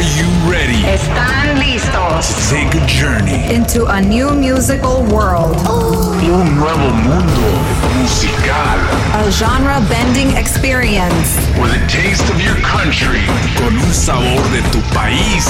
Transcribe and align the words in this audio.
Are 0.00 0.16
you 0.16 0.24
ready? 0.48 0.80
¿Están 0.88 1.58
listos? 1.58 2.32
To 2.32 2.56
take 2.56 2.72
a 2.72 2.86
journey 2.86 3.44
into 3.52 3.84
a 3.84 4.00
new 4.00 4.30
musical 4.30 5.04
world. 5.12 5.60
Un 6.24 6.56
nuevo 6.56 6.88
mundo 7.04 7.44
musical. 8.00 8.80
A 9.12 9.30
genre 9.30 9.78
bending 9.90 10.34
experience. 10.38 11.36
With 11.60 11.76
a 11.76 11.86
taste 11.86 12.24
of 12.32 12.40
your 12.40 12.56
country. 12.64 13.20
Con 13.60 13.76
un 13.76 13.92
sabor 13.92 14.40
de 14.48 14.62
tu 14.72 14.80
país. 14.96 15.44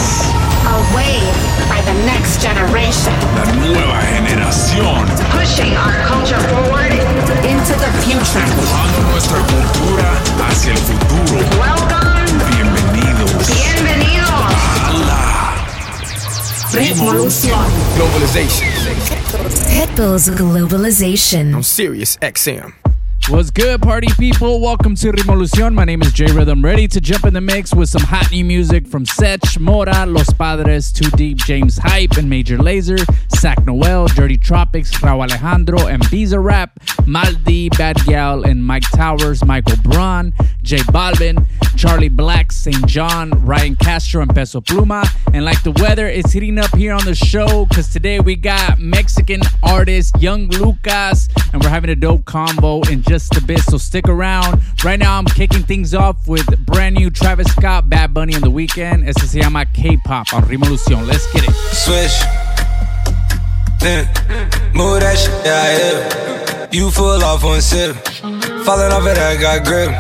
A 0.67 0.83
wave 0.99 1.31
by 1.71 1.81
the 1.87 1.95
next 2.03 2.43
generation. 2.43 3.15
La 3.39 3.47
nueva 3.55 4.03
generación. 4.03 5.07
Pushing 5.31 5.77
our 5.77 5.95
culture 6.11 6.43
forward 6.51 6.91
into 7.47 7.75
the 7.79 7.91
future. 8.03 8.43
Empujando 8.43 9.13
nuestra 9.13 9.39
cultura 9.47 10.11
hacia 10.43 10.73
el 10.73 10.79
futuro. 10.79 11.39
Welcome. 11.57 12.11
Bienvenidos. 12.51 12.70
Revolución. 16.73 17.67
Globalization 17.97 18.71
Pitbull's 19.69 20.29
Globalization. 20.29 21.55
on 21.55 21.63
Sirius 21.65 22.17
XM. 22.19 22.73
What's 23.29 23.51
good, 23.51 23.83
party 23.83 24.09
people? 24.19 24.61
Welcome 24.61 24.95
to 24.97 25.13
Revolucion. 25.13 25.75
My 25.75 25.85
name 25.85 26.01
is 26.03 26.13
J 26.13 26.33
Rhythm, 26.33 26.65
ready 26.65 26.89
to 26.89 27.01
jump 27.01 27.27
in 27.27 27.35
the 27.35 27.41
mix 27.41 27.75
with 27.75 27.89
some 27.89 28.03
hot 28.03 28.31
new 28.33 28.45
music 28.45 28.87
from 28.87 29.05
Sech, 29.05 29.41
Mora, 29.61 30.07
Los 30.07 30.33
Padres, 30.33 30.91
Too 30.91 31.11
Deep, 31.11 31.37
James 31.39 31.77
Hype, 31.79 32.13
and 32.17 32.29
Major 32.31 32.59
Laser, 32.59 32.97
Sac 33.37 33.65
Noel, 33.67 34.07
Dirty 34.09 34.39
Tropics, 34.39 34.91
Raul 35.01 35.21
Alejandro, 35.23 35.87
and 35.87 36.05
Visa 36.09 36.41
Rap, 36.41 36.81
Maldi, 37.03 37.77
Bad 37.77 37.97
Gal, 38.07 38.43
and 38.45 38.65
Mike 38.65 38.89
Towers, 38.95 39.45
Michael 39.45 39.77
Braun, 39.83 40.33
J 40.63 40.79
Balvin, 40.79 41.47
Charlie 41.81 42.11
Black, 42.11 42.53
St. 42.53 42.87
John, 42.87 43.31
Ryan 43.43 43.75
Castro, 43.75 44.21
and 44.21 44.35
Peso 44.35 44.61
Pluma. 44.61 45.03
And 45.33 45.47
like 45.47 45.63
the 45.63 45.71
weather, 45.71 46.07
it's 46.07 46.31
heating 46.31 46.59
up 46.59 46.77
here 46.77 46.93
on 46.93 47.03
the 47.07 47.15
show 47.15 47.65
because 47.65 47.89
today 47.89 48.21
we 48.21 48.37
got 48.37 48.79
Mexican 48.79 49.41
artist 49.63 50.15
Young 50.21 50.49
Lucas, 50.49 51.31
and 51.55 51.63
we're 51.63 51.71
having 51.71 51.89
a 51.89 51.97
dope 51.97 52.27
combo 52.27 52.83
in 52.83 53.01
just 53.01 53.35
a 53.35 53.41
bit. 53.43 53.61
So 53.61 53.79
stick 53.79 54.09
around. 54.09 54.61
Right 54.85 54.99
now, 54.99 55.17
I'm 55.17 55.25
kicking 55.25 55.63
things 55.63 55.95
off 55.95 56.29
with 56.29 56.47
brand 56.67 56.97
new 56.97 57.09
Travis 57.09 57.51
Scott, 57.51 57.89
Bad 57.89 58.13
Bunny, 58.13 58.35
on 58.35 58.43
the 58.43 58.51
weekend. 58.51 59.09
Este 59.09 59.27
se 59.27 59.41
llama 59.41 59.65
K-pop 59.65 60.35
on 60.35 60.47
Revolution. 60.49 61.07
Let's 61.07 61.33
get 61.33 61.45
it. 61.49 61.55
Switch. 61.73 62.50
Then 63.81 64.07
move 64.75 65.01
that 65.01 65.17
shit, 65.17 65.33
yeah, 65.45 65.79
yeah. 65.79 66.69
You 66.71 66.91
full 66.91 67.25
off 67.25 67.43
one 67.43 67.63
sip. 67.63 67.97
Falling 68.65 68.93
off 68.93 69.07
it, 69.09 69.19
I 69.19 69.37
got 69.41 69.65
grip. 69.65 69.91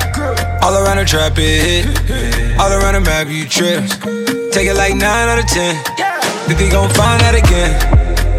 All 0.62 0.76
around 0.76 0.98
the 0.98 1.04
trap, 1.04 1.32
it 1.36 1.88
hit. 1.88 2.60
All 2.60 2.70
around 2.70 2.94
the 2.94 3.00
map, 3.00 3.28
you 3.28 3.48
trip. 3.48 3.88
Take 4.52 4.68
it 4.68 4.74
like 4.74 4.94
9 4.94 5.02
out 5.02 5.38
of 5.38 5.46
10. 5.46 5.74
Think 6.46 6.58
they 6.58 6.68
gon' 6.68 6.90
find 6.90 7.22
out 7.22 7.34
again. 7.34 7.72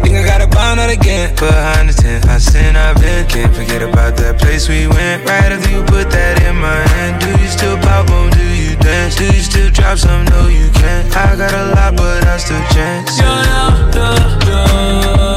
Think 0.02 0.16
I 0.16 0.24
gotta 0.24 0.46
find 0.54 0.78
out 0.78 0.90
again. 0.90 1.34
Behind 1.36 1.88
the 1.88 1.94
tent, 1.94 2.26
I 2.26 2.38
sin, 2.38 2.76
I've 2.76 3.00
been. 3.00 3.26
Can't 3.26 3.54
forget 3.54 3.82
about 3.82 4.16
that 4.18 4.38
place 4.38 4.68
we 4.68 4.86
went. 4.86 5.26
Right 5.28 5.50
after 5.50 5.70
you 5.70 5.82
put 5.84 6.10
that 6.10 6.42
in 6.42 6.56
my 6.56 6.86
hand. 6.94 7.20
Do 7.22 7.30
you 7.42 7.48
still 7.48 7.78
pop 7.78 8.10
on? 8.10 8.30
Do 8.30 8.44
you 8.44 8.76
dance? 8.76 9.16
Do 9.16 9.24
you 9.24 9.42
still 9.42 9.70
drop 9.70 9.98
some? 9.98 10.24
No, 10.26 10.48
you 10.48 10.70
can't. 10.70 11.16
I 11.16 11.34
got 11.36 11.52
a 11.52 11.74
lot, 11.74 11.96
but 11.96 12.26
I 12.26 12.36
still 12.36 12.62
chance. 12.74 13.18
Yeah, 13.18 13.42
yeah, 13.42 13.90
yeah, 13.94 14.46
yeah. 14.46 15.31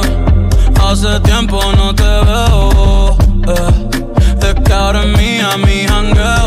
Hace 0.88 1.18
tiempo 1.20 1.60
no 1.76 1.92
te 1.92 2.04
veo. 2.04 3.16
Eh. 3.48 4.36
Te 4.40 4.54
cara 4.62 5.02
mía, 5.02 5.56
mi 5.58 5.84
jangueo. 5.84 6.45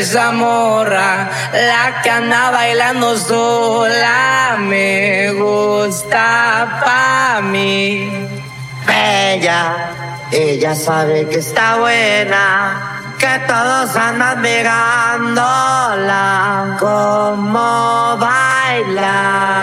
esa 0.00 0.30
morra, 0.30 1.30
la 1.52 2.02
que 2.02 2.10
anda 2.10 2.50
bailando 2.50 3.16
sola, 3.16 4.56
me 4.58 5.32
gusta 5.32 6.82
pa' 6.84 7.40
mí. 7.42 8.10
Ella, 8.88 9.74
ella 10.30 10.74
sabe 10.74 11.26
que 11.28 11.38
está 11.38 11.76
buena, 11.76 13.02
que 13.18 13.38
todos 13.46 13.96
andan 13.96 14.42
mirándola, 14.42 15.56
como 16.78 18.16
baila. 18.18 19.55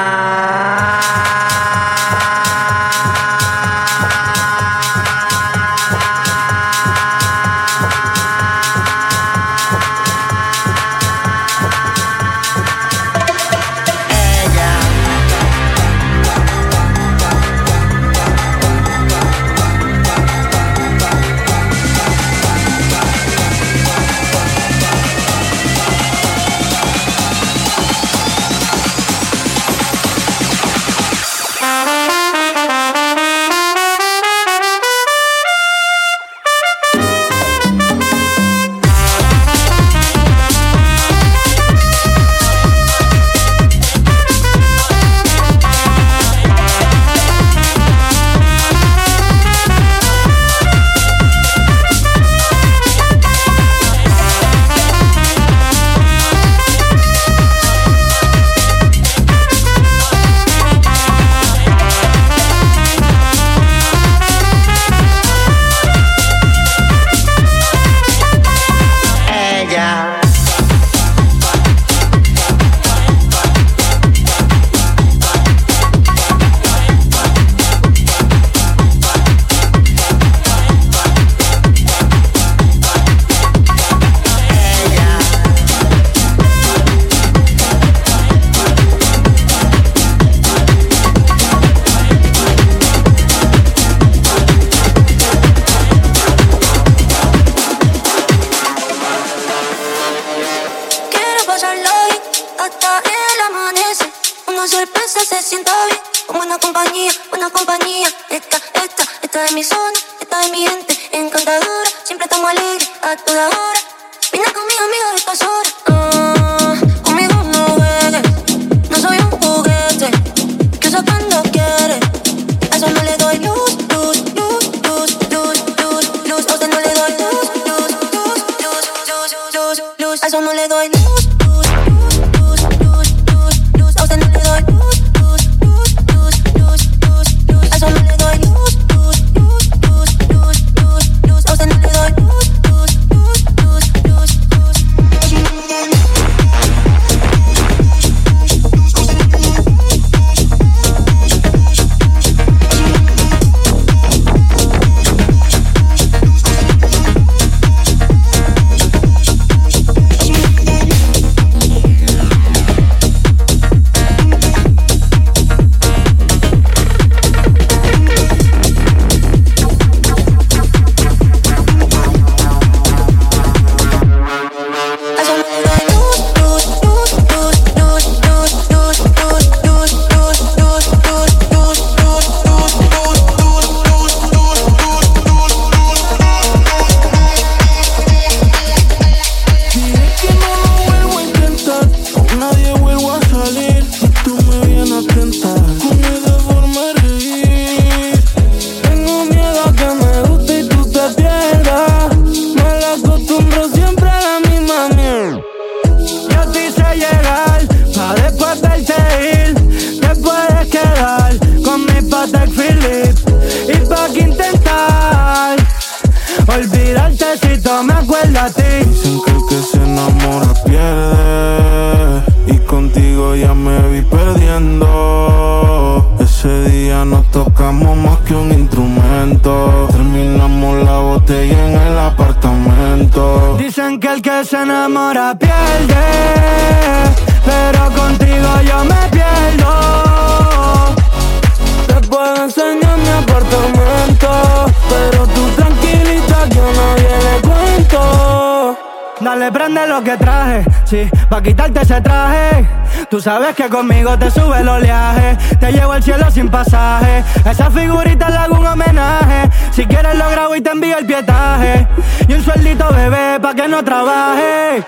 Sabes 253.24 253.56
que 253.56 253.70
conmigo 253.70 254.20
te 254.20 254.30
sube 254.30 254.60
el 254.60 254.68
oleaje, 254.68 255.38
te 255.58 255.72
llevo 255.72 255.94
al 255.94 256.04
cielo 256.04 256.30
sin 256.30 256.50
pasaje. 256.50 257.24
Esa 257.50 257.72
figurita 257.72 258.30
le 258.30 258.38
hago 258.38 258.60
un 258.60 258.66
homenaje. 258.66 259.50
Si 259.72 259.86
quieres 259.86 260.16
lo 260.18 260.30
grabo 260.30 260.56
y 260.58 260.62
te 260.62 260.72
envío 260.72 260.98
el 260.98 261.06
pietaje. 261.06 261.88
Y 262.28 262.34
un 262.34 262.44
sueldito 262.44 262.86
bebé 262.94 263.40
pa' 263.40 263.54
que 263.56 263.70
no 263.70 263.82
trabaje. 263.82 264.84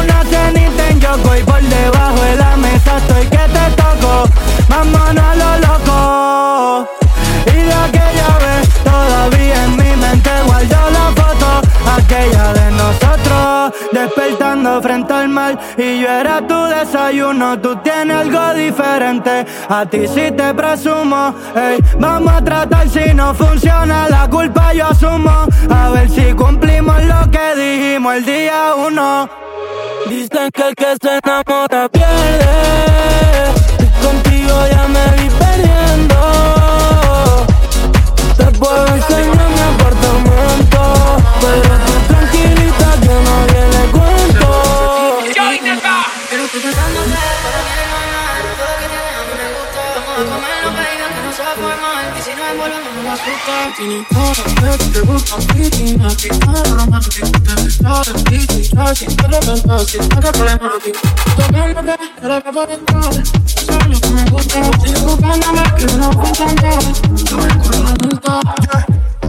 Una 0.00 0.22
cenita 0.24 0.88
en 0.90 1.00
Yoko 1.00 1.34
y 1.34 1.42
por 1.42 1.62
debajo 1.62 1.97
Y 15.76 16.00
yo 16.00 16.08
era 16.08 16.46
tu 16.46 16.64
desayuno, 16.64 17.58
tú 17.60 17.76
tienes 17.76 18.16
algo 18.16 18.54
diferente. 18.54 19.46
A 19.68 19.86
ti 19.86 20.06
sí 20.08 20.30
te 20.36 20.54
presumo, 20.54 21.34
ey. 21.54 21.78
Vamos 21.98 22.32
a 22.32 22.44
tratar 22.44 22.88
si 22.88 23.14
no 23.14 23.34
funciona, 23.34 24.08
la 24.08 24.28
culpa 24.28 24.72
yo 24.72 24.86
asumo. 24.86 25.46
A 25.70 25.90
ver 25.90 26.08
si 26.10 26.32
cumplimos 26.32 27.02
lo 27.04 27.30
que 27.30 27.54
dijimos 27.56 28.14
el 28.16 28.24
día 28.24 28.74
uno. 28.76 29.28
Dicen 30.08 30.50
que 30.52 30.68
el 30.68 30.74
que 30.74 30.96
se 31.00 31.18
enamora 31.22 31.88
pierde. 31.88 32.48
Contigo 34.02 34.54
ya 34.70 34.88
me 34.88 35.04
vi 35.16 35.28
perdiendo 35.30 35.87
nos 53.68 53.76
asusta 53.76 53.76
Tiene 53.76 54.06
todo 54.10 54.78
que 54.78 54.84
te 54.84 55.00
gusta 55.00 55.36
freaky 55.36 55.96
A 56.02 56.08
ti 56.16 56.28
nada 56.46 56.62
romántico 56.64 57.28
Te 57.30 57.66
está 57.66 58.02
de 58.02 58.18
freaky 58.24 58.62
Ya 58.62 58.94
sin 58.94 59.16
te 59.16 59.28
lo 59.28 59.40
pensas 59.40 59.86
Si 59.86 59.98
no 59.98 60.04
hay 60.04 60.32
problema 60.32 60.70
a 60.74 60.82
ti 60.82 60.92
Tocándote, 61.36 61.98
pero 62.20 62.42
que 62.42 62.52
por 62.52 62.70
entrar 62.70 63.12
Sabes 63.12 63.88
lo 63.88 64.00
que 64.00 64.08
me 64.08 64.30
gusta 64.30 64.70
Sigue 64.84 65.00
buscándome 65.00 65.62
que 65.76 65.86
no 65.96 66.10
cuenta 66.10 66.54
nada 66.54 66.78
Yo 67.24 67.36
voy 67.36 67.48
con 67.48 67.84
la 67.84 67.94
multa 68.02 68.40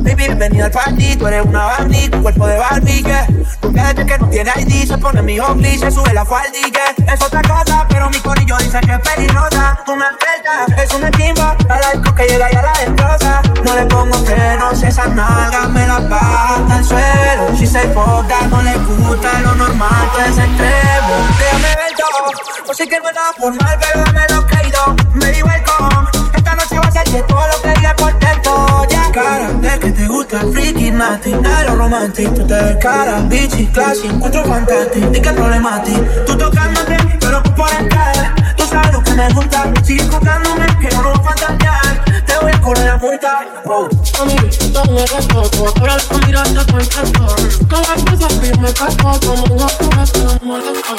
Baby, 0.02 0.16
bienvenida 0.16 0.66
al 0.66 0.72
party, 0.72 1.16
tú 1.18 1.28
eres 1.28 1.46
una 1.46 1.66
Barbie, 1.66 2.10
tu 2.10 2.22
cuerpo 2.22 2.48
de 2.48 2.58
Barbie, 2.58 3.04
que 3.04 3.46
Tu 3.62 3.74
cadete 3.74 4.06
que 4.06 4.18
no 4.18 4.30
tiene 4.30 4.52
ID, 4.58 4.88
se 4.88 4.98
pone 4.98 5.22
mi 5.22 5.40
hombly, 5.40 5.78
se 5.78 5.92
sube 5.92 6.14
la 6.14 6.26
falda 6.26 6.58
y 6.58 6.72
que 6.72 7.12
Es 7.12 7.22
otra 7.22 7.42
cosa, 7.42 7.86
pero 7.90 8.10
mi 8.10 8.20
corillo 8.20 8.58
dice 8.58 8.80
que 8.80 8.94
es 8.94 9.00
peligrosa. 9.00 9.80
Tú 9.86 9.96
me 9.96 10.06
suelta, 10.06 10.84
es 10.84 10.94
una 10.94 11.12
chimba, 11.12 11.56
a 11.70 11.80
la 11.80 11.92
disco 11.92 12.16
que 12.16 12.28
llega 12.28 12.52
y 12.52 12.56
a 12.56 12.62
la 12.62 12.74
destroza. 12.74 13.42
No 13.64 13.76
le 13.76 13.86
pongo 13.86 14.14
frenos, 14.26 14.82
esas 14.84 15.14
nalgas 15.14 15.70
me 15.70 15.86
las 15.86 16.10
baja 16.10 16.76
al 16.76 16.86
suelo. 16.86 17.58
Si 17.58 17.68
se 17.68 17.82
poca, 17.90 18.42
no 18.50 18.62
le 18.62 18.78
gusta 18.78 19.40
lo 19.42 19.56
normal, 19.56 20.10
todo 20.14 20.22
es 20.22 20.38
extremo. 20.38 21.14
Déjame 21.40 21.76
ver 21.76 21.96
todo, 21.98 22.32
no 22.68 22.74
sé 22.74 22.88
que 22.88 22.96
es 22.96 23.04
nada 23.04 23.34
formal, 23.38 23.78
pero 23.80 24.06
dame 24.06 24.26
lo 24.30 24.46
creído 24.46 24.96
Baby, 25.16 25.44
welcome, 25.44 26.08
esta 26.14 26.19
noche 26.60 26.80
va 26.80 26.88
a 26.88 26.92
ser 26.92 27.10
de 27.10 27.22
todo 27.24 27.42
lo 27.48 27.62
que 27.62 27.80
diga 27.80 27.96
por 27.96 28.20
dentro, 28.20 28.86
ya. 28.90 29.12
Cara, 29.12 29.52
de 29.54 29.80
que 29.80 29.92
te 29.92 30.08
gusta 30.08 30.42
el 30.42 30.54
freaky, 30.54 30.92
de 30.92 31.64
lo 31.66 31.76
romantic. 31.76 32.34
Tú 32.34 32.46
te 32.46 32.54
ves 32.54 32.78
cara, 32.82 33.20
bitchy, 33.22 33.68
classy, 33.68 34.08
encuentro 34.08 34.44
fantástico. 34.46 35.10
¿Y 35.14 35.22
qué 35.22 35.32
problema 35.32 35.76
a 35.76 35.84
ti? 35.84 35.94
Tú 36.26 36.38
tocándote, 36.38 36.98
pero 37.20 37.42
tú 37.42 37.56
por 37.56 37.72
entrar. 37.74 38.36
Tú 38.56 38.66
sabes 38.66 38.94
lo 38.94 39.04
que 39.04 39.12
me 39.14 39.34
gusta, 39.34 39.72
sigue 39.84 40.04
buscándome, 40.06 40.66
que 40.80 40.90
no 40.96 41.04
nos 41.04 41.14
va 41.14 41.20
a 41.20 41.24
fantasear 41.24 42.06
Te 42.26 42.38
voy 42.42 42.52
a 42.52 42.62
correr 42.62 42.86
la 42.86 43.00
puerta, 43.00 43.40
oh. 43.66 43.88
Mami, 44.20 44.36
tú 44.36 44.92
me 44.92 45.06
respeto 45.06 45.74
Ahora 45.80 45.98
la 45.98 46.28
mirada 46.28 46.66
con 46.66 46.86
canto 46.86 47.36
Cada 47.70 47.96
cosa 47.96 48.28
que 48.42 48.58
me 48.58 48.74
casco 48.74 49.20
Como 49.26 49.56
una 49.56 49.68
prueba 49.68 50.04
que 50.12 50.20
no 50.20 50.40
molesta 50.44 50.96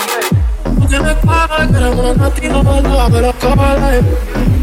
Porque 0.78 1.00
me 1.00 1.14
paga 1.16 1.68
que 1.68 1.76
era 1.76 1.90
una 1.90 2.14
nativa 2.14 3.08
Pero 3.10 3.28
acaba 3.28 3.76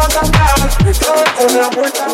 a 0.00 1.34
correr 1.34 1.56
la 1.56 1.70
puerta 1.70 2.06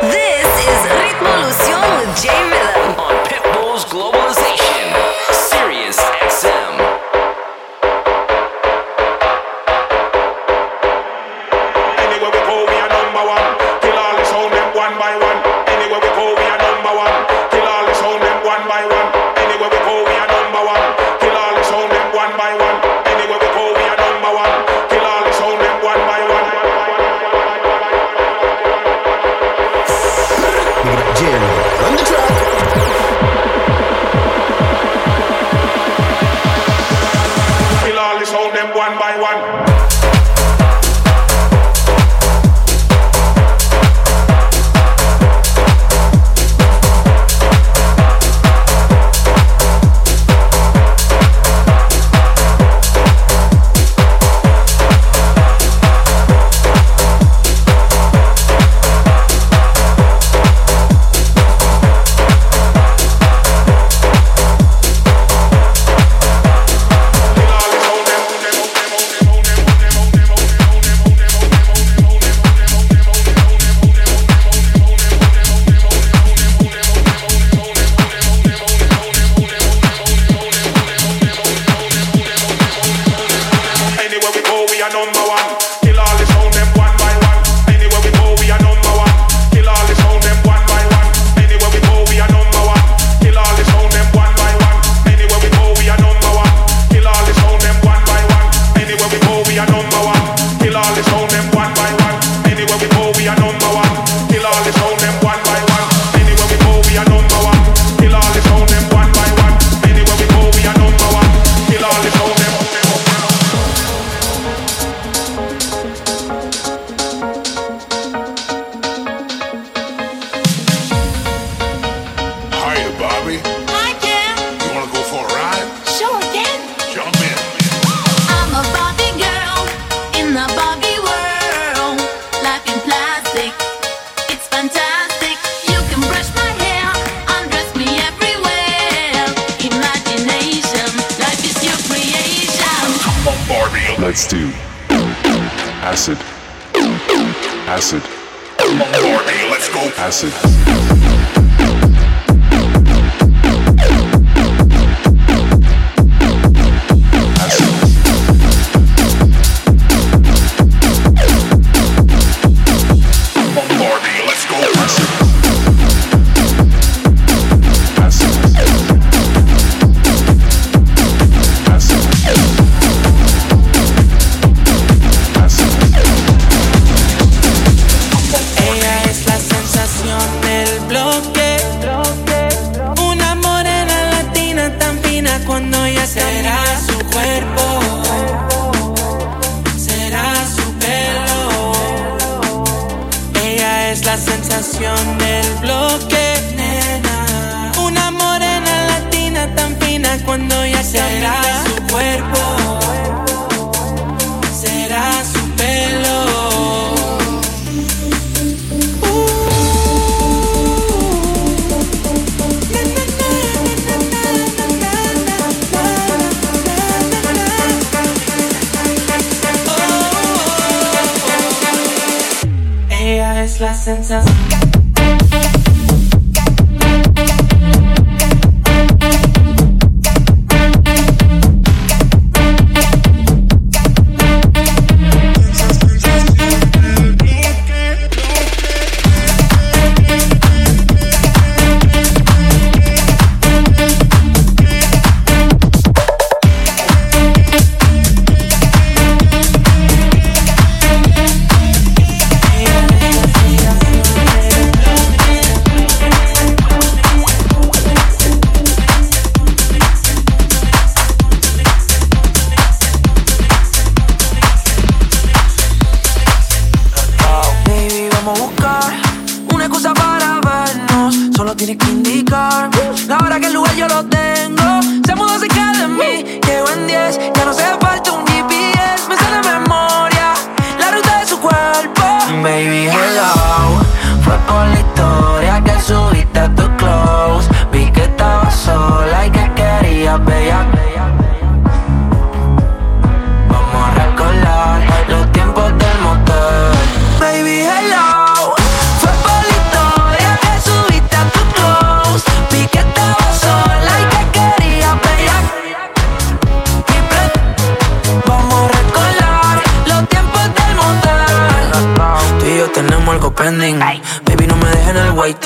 This 0.00 0.48
is 0.64 0.80
Ritmolución 1.02 1.82
with 1.98 2.22
J 2.22 2.55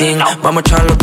thing. 0.00 0.18
Mama 0.42 0.62
tryna 0.62 0.99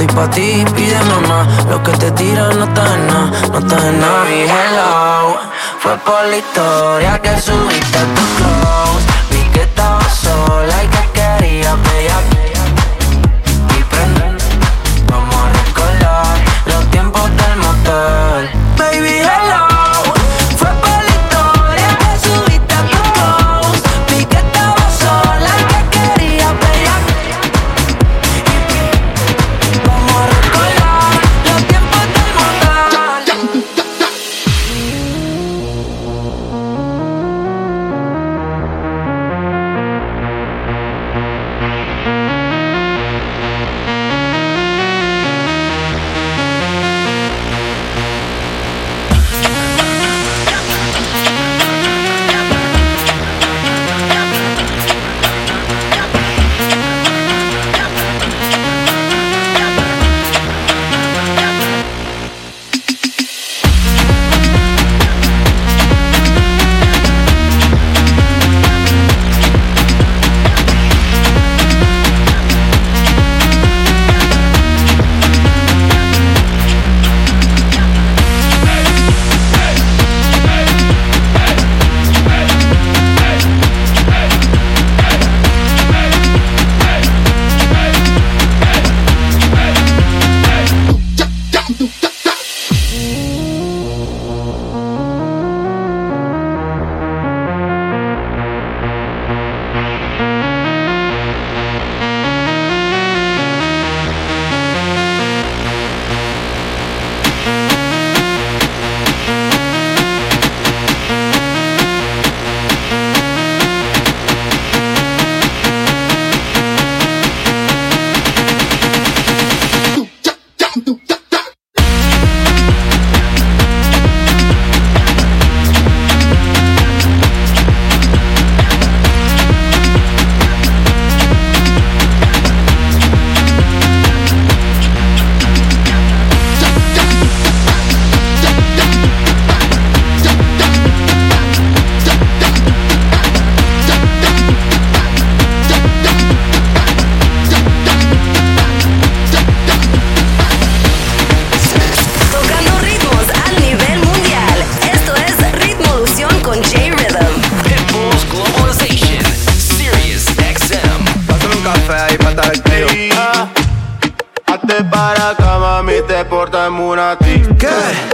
estoy 0.00 0.16
pa' 0.16 0.30
ti, 0.30 0.64
pide 0.74 0.98
mamá. 1.04 1.46
Lo 1.68 1.82
que 1.82 1.92
te 1.92 2.10
tiran 2.12 2.58
no 2.58 2.64
está 2.64 2.94
en 2.94 3.06
nada, 3.06 3.30
no 3.52 3.58
está 3.58 3.88
en 3.88 4.00
nada. 4.00 4.24
Mi 4.24 4.42
hello 4.42 5.38
fue 5.78 5.96
por 5.98 6.24
la 6.26 6.36
historia 6.36 7.20
que 7.20 7.40
subiste 7.40 7.98
a 7.98 8.04
tu 8.14 8.22
close. 8.36 9.04
Vi 9.30 9.42
que 9.52 9.62
estabas 9.62 10.14
sola 10.14 10.84
y 10.84 10.88
que 10.88 11.20
quería 11.20 11.76
pedir 11.76 12.29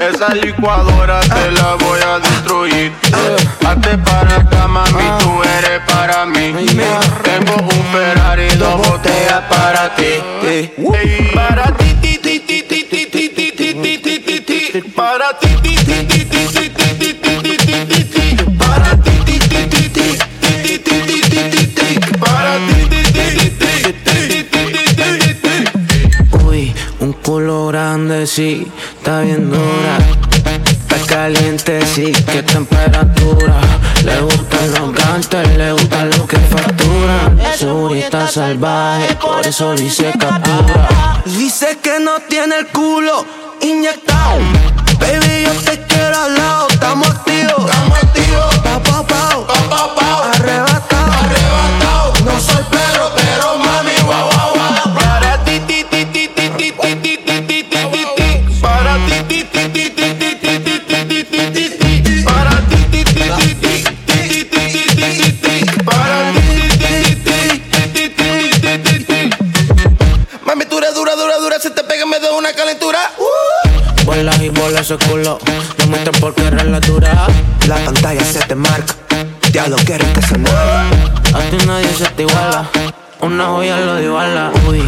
Esa 0.01 0.33
licuadora 0.35 1.21
te 1.21 1.51
la 1.53 1.75
voy 1.75 2.01
a 2.01 2.19
destruir. 2.19 2.93
Hazte 3.67 3.99
para 3.99 4.37
acá, 4.37 4.67
mami, 4.67 5.05
tú 5.19 5.43
eres 5.43 5.81
para 5.87 6.25
mí. 6.25 6.55
Tengo 7.23 7.55
un 7.63 7.85
Ferrari, 7.93 8.49
dos 8.57 8.77
botellas 8.89 9.43
para 9.51 9.95
ti. 9.95 10.23
Para 11.35 11.65
ti, 11.77 11.95
ti, 12.01 12.19
ti, 12.19 12.41
ti, 12.41 12.63
ti, 12.63 12.85
ti, 12.85 13.07
ti, 13.11 13.29
ti, 13.29 13.53
ti, 13.53 13.75
ti, 13.75 13.99
ti, 13.99 14.21
ti, 14.21 14.41
ti. 14.41 14.83
Para 14.97 15.39
ti, 15.39 15.46
grande, 28.07 28.27
sí, 28.27 28.67
está 28.99 29.21
bien 29.23 29.51
dura. 29.51 29.99
Está 30.65 30.99
caliente, 31.07 31.85
sí, 31.87 32.13
qué 32.31 32.43
temperatura. 32.43 33.55
Le 34.05 34.21
gustan 34.21 34.73
los 34.73 34.93
gantes, 34.93 35.57
le 35.57 35.73
gustan 35.73 36.11
los 36.11 36.27
que 36.27 36.39
facturan. 36.39 37.39
Segurita 37.57 38.29
salvaje, 38.29 39.15
por 39.17 39.47
eso 39.47 39.75
lo 39.75 39.81
hice 39.81 40.13
captura. 40.19 41.23
Dice 41.25 41.79
que 41.83 41.99
no 42.01 42.21
tiene 42.29 42.57
el 42.59 42.67
culo 42.69 43.25
inyectado. 43.63 44.39
Baby, 45.01 45.45
yo 45.45 45.53
te 45.63 45.81
quiero 45.83 46.21
al 46.21 46.35
lado, 46.35 46.69
estamos 46.71 47.09
activos. 47.09 47.71
Estamos 47.71 47.99
activos. 48.03 48.26
Ese 74.67 74.97
culo, 74.99 75.39
no 75.89 76.35
qué 76.35 76.47
eres 76.47 76.67
la 76.67 76.81
dura. 76.81 77.27
La 77.67 77.77
pantalla 77.77 78.25
se 78.25 78.41
te 78.41 78.55
marca. 78.55 78.95
Diablo, 79.51 79.77
que 79.77 79.97
rica 79.97 80.21
esa 80.21 80.35
A 80.35 81.41
ti 81.51 81.57
nadie 81.67 81.89
se 81.95 82.05
te 82.11 82.23
iguala. 82.23 82.69
Una 83.21 83.47
joya 83.47 83.79
lo 83.79 84.01
iguala. 84.01 84.51
Uy, 84.69 84.83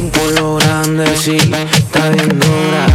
un 0.00 0.10
culo 0.10 0.56
grande, 0.56 1.16
sí, 1.16 1.36
está 1.36 2.08
bien 2.10 2.38
dura. 2.38 2.86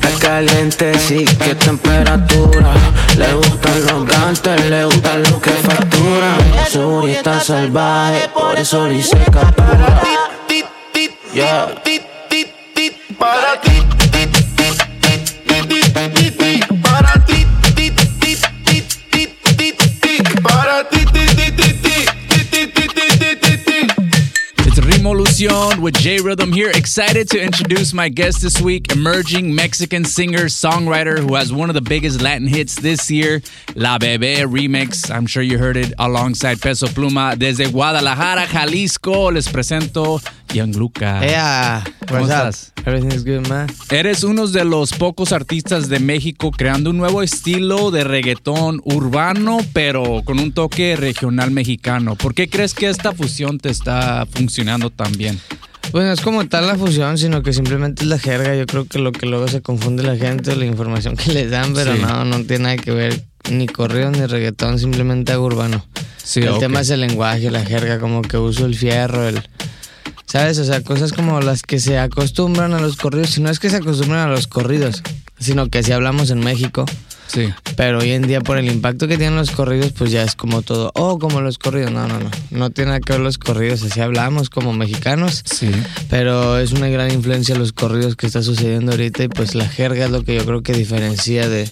Está 0.00 0.26
caliente, 0.28 0.98
sí, 0.98 1.24
qué 1.24 1.54
temperatura. 1.54 2.72
Le 3.16 3.34
gustan 3.34 3.86
los 3.86 4.06
gantes, 4.06 4.64
le 4.70 4.84
gustan 4.84 5.22
los 5.22 5.40
que 5.40 5.50
facturan. 5.50 6.68
Segurita 6.70 7.40
salvaje, 7.40 8.28
por 8.32 8.58
eso 8.58 8.86
lo 8.86 8.92
hice 8.92 9.18
captura. 9.30 10.02
Yeah. 11.34 11.97
With 25.38 25.94
J 25.94 26.18
Rhythm 26.20 26.52
here. 26.52 26.70
Excited 26.70 27.30
to 27.30 27.40
introduce 27.40 27.94
my 27.94 28.08
guest 28.08 28.42
this 28.42 28.60
week, 28.60 28.90
emerging 28.90 29.54
Mexican 29.54 30.04
singer 30.04 30.46
songwriter 30.46 31.16
who 31.20 31.36
has 31.36 31.52
one 31.52 31.70
of 31.70 31.74
the 31.74 31.80
biggest 31.80 32.20
Latin 32.20 32.48
hits 32.48 32.74
this 32.74 33.08
year, 33.08 33.40
La 33.76 33.98
Bebé 33.98 34.44
remix. 34.46 35.14
I'm 35.14 35.26
sure 35.26 35.44
you 35.44 35.56
heard 35.56 35.76
it 35.76 35.94
alongside 35.96 36.60
Peso 36.60 36.88
Pluma. 36.88 37.36
Desde 37.38 37.70
Guadalajara, 37.70 38.48
Jalisco, 38.48 39.30
les 39.30 39.48
presento 39.48 40.20
Young 40.52 40.74
Luca. 40.74 41.20
Yeah, 41.20 41.84
¿Cómo 42.08 42.22
estás? 42.22 42.72
Everything's 42.84 43.24
good, 43.24 43.46
man. 43.48 43.68
Eres 43.90 44.24
uno 44.24 44.46
de 44.46 44.64
los 44.64 44.92
pocos 44.92 45.32
artistas 45.32 45.88
de 45.88 46.00
México 46.00 46.50
creando 46.50 46.90
un 46.90 46.96
nuevo 46.96 47.22
estilo 47.22 47.90
de 47.90 48.02
reggaetón 48.02 48.80
urbano, 48.84 49.58
pero 49.72 50.22
con 50.24 50.38
un 50.38 50.52
toque 50.52 50.96
regional 50.96 51.50
mexicano. 51.50 52.16
¿Por 52.16 52.34
qué 52.34 52.48
crees 52.48 52.72
que 52.72 52.88
esta 52.88 53.12
fusión 53.12 53.58
te 53.58 53.68
está 53.68 54.26
funcionando 54.26 54.90
tan 54.90 55.12
bien? 55.12 55.27
Pues 55.90 56.04
no 56.04 56.12
es 56.12 56.20
como 56.20 56.46
tal 56.46 56.66
la 56.66 56.76
fusión, 56.76 57.16
sino 57.16 57.42
que 57.42 57.52
simplemente 57.52 58.02
es 58.02 58.08
la 58.08 58.18
jerga. 58.18 58.54
Yo 58.54 58.66
creo 58.66 58.84
que 58.86 58.98
lo 58.98 59.10
que 59.12 59.26
luego 59.26 59.48
se 59.48 59.62
confunde 59.62 60.02
la 60.02 60.16
gente, 60.16 60.54
la 60.54 60.66
información 60.66 61.16
que 61.16 61.32
les 61.32 61.50
dan, 61.50 61.72
pero 61.74 61.94
Sí. 61.96 62.02
no, 62.02 62.24
no 62.26 62.36
tiene 62.44 62.64
nada 62.64 62.76
que 62.76 62.90
ver 62.90 63.22
ni 63.50 63.66
corrido 63.66 64.10
ni 64.10 64.24
reggaetón, 64.26 64.78
simplemente 64.78 65.32
algo 65.32 65.46
urbano. 65.46 65.86
Sí, 66.22 66.40
el 66.40 66.58
tema 66.58 66.80
es 66.82 66.90
el 66.90 67.00
lenguaje, 67.00 67.50
la 67.50 67.64
jerga, 67.64 67.98
como 67.98 68.20
que 68.20 68.36
uso 68.36 68.66
el 68.66 68.74
fierro, 68.74 69.26
el... 69.26 69.40
¿Sabes? 70.26 70.58
O 70.58 70.64
sea, 70.64 70.82
cosas 70.82 71.14
como 71.14 71.40
las 71.40 71.62
que 71.62 71.80
se 71.80 71.98
acostumbran 71.98 72.74
a 72.74 72.80
los 72.80 72.96
corridos. 72.96 73.30
Si 73.30 73.40
no 73.40 73.48
es 73.48 73.58
que 73.58 73.70
se 73.70 73.76
acostumbran 73.76 74.28
a 74.28 74.30
los 74.30 74.46
corridos, 74.46 75.02
sino 75.40 75.68
que 75.70 75.78
así 75.78 75.92
hablamos 75.92 76.28
en 76.30 76.40
México. 76.40 76.84
Sí. 77.28 77.52
Pero 77.76 77.98
hoy 78.00 78.10
en 78.10 78.22
día 78.22 78.40
por 78.40 78.58
el 78.58 78.66
impacto 78.66 79.06
que 79.06 79.16
tienen 79.16 79.36
los 79.36 79.50
corridos, 79.50 79.92
pues 79.92 80.10
ya 80.10 80.22
es 80.22 80.34
como 80.34 80.62
todo, 80.62 80.90
oh, 80.94 81.18
como 81.18 81.40
los 81.40 81.58
corridos. 81.58 81.92
No, 81.92 82.08
no, 82.08 82.18
no. 82.18 82.30
No 82.50 82.70
tiene 82.70 82.88
nada 82.88 83.00
que 83.00 83.12
ver 83.12 83.22
los 83.22 83.38
corridos, 83.38 83.82
así 83.84 84.00
hablamos 84.00 84.50
como 84.50 84.72
mexicanos. 84.72 85.42
Sí. 85.44 85.70
Pero 86.10 86.58
es 86.58 86.72
una 86.72 86.88
gran 86.88 87.12
influencia 87.12 87.54
los 87.54 87.72
corridos 87.72 88.16
que 88.16 88.26
está 88.26 88.42
sucediendo 88.42 88.92
ahorita 88.92 89.24
y 89.24 89.28
pues 89.28 89.54
la 89.54 89.68
jerga 89.68 90.06
es 90.06 90.10
lo 90.10 90.24
que 90.24 90.34
yo 90.34 90.44
creo 90.44 90.62
que 90.62 90.72
diferencia 90.72 91.48
de 91.48 91.70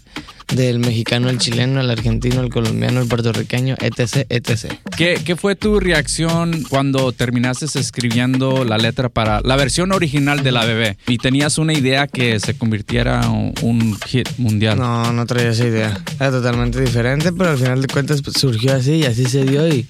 del 0.48 0.78
mexicano, 0.78 1.28
el 1.28 1.38
chileno, 1.38 1.80
el 1.80 1.90
argentino, 1.90 2.40
el 2.40 2.50
colombiano, 2.50 3.00
el 3.00 3.08
puertorriqueño, 3.08 3.76
etc, 3.80 4.26
etc. 4.28 4.74
¿Qué, 4.96 5.20
qué 5.24 5.36
fue 5.36 5.56
tu 5.56 5.80
reacción 5.80 6.62
cuando 6.68 7.12
terminaste 7.12 7.66
escribiendo 7.78 8.64
la 8.64 8.78
letra 8.78 9.08
para 9.08 9.40
la 9.40 9.56
versión 9.56 9.92
original 9.92 10.42
de 10.42 10.52
La 10.52 10.64
Bebé 10.64 10.96
y 11.06 11.18
tenías 11.18 11.58
una 11.58 11.72
idea 11.72 12.06
que 12.06 12.38
se 12.40 12.56
convirtiera 12.56 13.24
en 13.24 13.54
un 13.62 13.98
hit 14.06 14.28
mundial? 14.38 14.78
No, 14.78 15.12
no 15.12 15.26
traía 15.26 15.50
esa 15.50 15.66
idea. 15.66 16.00
Era 16.20 16.30
totalmente 16.30 16.80
diferente, 16.80 17.32
pero 17.32 17.50
al 17.50 17.58
final 17.58 17.82
de 17.82 17.88
cuentas 17.88 18.22
pues, 18.22 18.36
surgió 18.38 18.74
así 18.74 18.96
y 18.96 19.04
así 19.04 19.24
se 19.26 19.44
dio 19.44 19.66
y, 19.68 19.86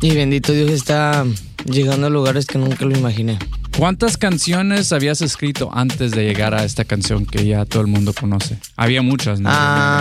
y 0.00 0.14
bendito 0.14 0.52
Dios 0.52 0.70
está 0.70 1.24
llegando 1.64 2.06
a 2.06 2.10
lugares 2.10 2.46
que 2.46 2.58
nunca 2.58 2.84
lo 2.84 2.96
imaginé. 2.96 3.38
¿Cuántas 3.76 4.16
canciones 4.16 4.90
habías 4.92 5.20
escrito 5.20 5.68
antes 5.70 6.12
de 6.12 6.24
llegar 6.24 6.54
a 6.54 6.64
esta 6.64 6.86
canción 6.86 7.26
que 7.26 7.44
ya 7.46 7.66
todo 7.66 7.82
el 7.82 7.88
mundo 7.88 8.14
conoce? 8.14 8.58
Había 8.74 9.02
muchas, 9.02 9.38
¿no? 9.38 9.50
Ah, 9.52 9.95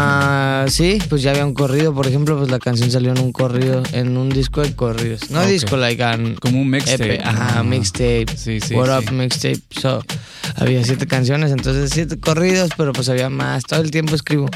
sí, 0.67 0.99
pues 1.09 1.21
ya 1.21 1.31
había 1.31 1.45
un 1.45 1.53
corrido, 1.53 1.93
por 1.93 2.07
ejemplo, 2.07 2.37
pues 2.37 2.49
la 2.49 2.59
canción 2.59 2.89
salió 2.91 3.11
en 3.11 3.19
un 3.19 3.31
corrido, 3.31 3.83
en 3.91 4.17
un 4.17 4.29
disco 4.29 4.61
de 4.61 4.75
corridos. 4.75 5.29
No 5.31 5.45
disco, 5.45 5.77
like 5.77 6.03
an 6.03 6.35
Como 6.35 6.61
un 6.61 6.69
mixtape. 6.69 7.21
Ajá, 7.23 7.59
Ah. 7.59 7.63
mixtape. 7.63 8.25
Sí, 8.35 8.59
sí, 8.59 8.75
What 8.75 8.99
sí. 9.01 9.05
Up 9.07 9.13
mixtape. 9.13 9.61
So, 9.79 10.03
había 10.55 10.83
siete 10.83 11.07
canciones, 11.07 11.51
entonces 11.51 11.91
siete 11.93 12.19
corridos, 12.19 12.71
pero 12.77 12.93
pues 12.93 13.09
había 13.09 13.29
más. 13.29 13.63
Todo 13.63 13.81
el 13.81 13.91
tiempo 13.91 14.15
escribo. 14.15 14.47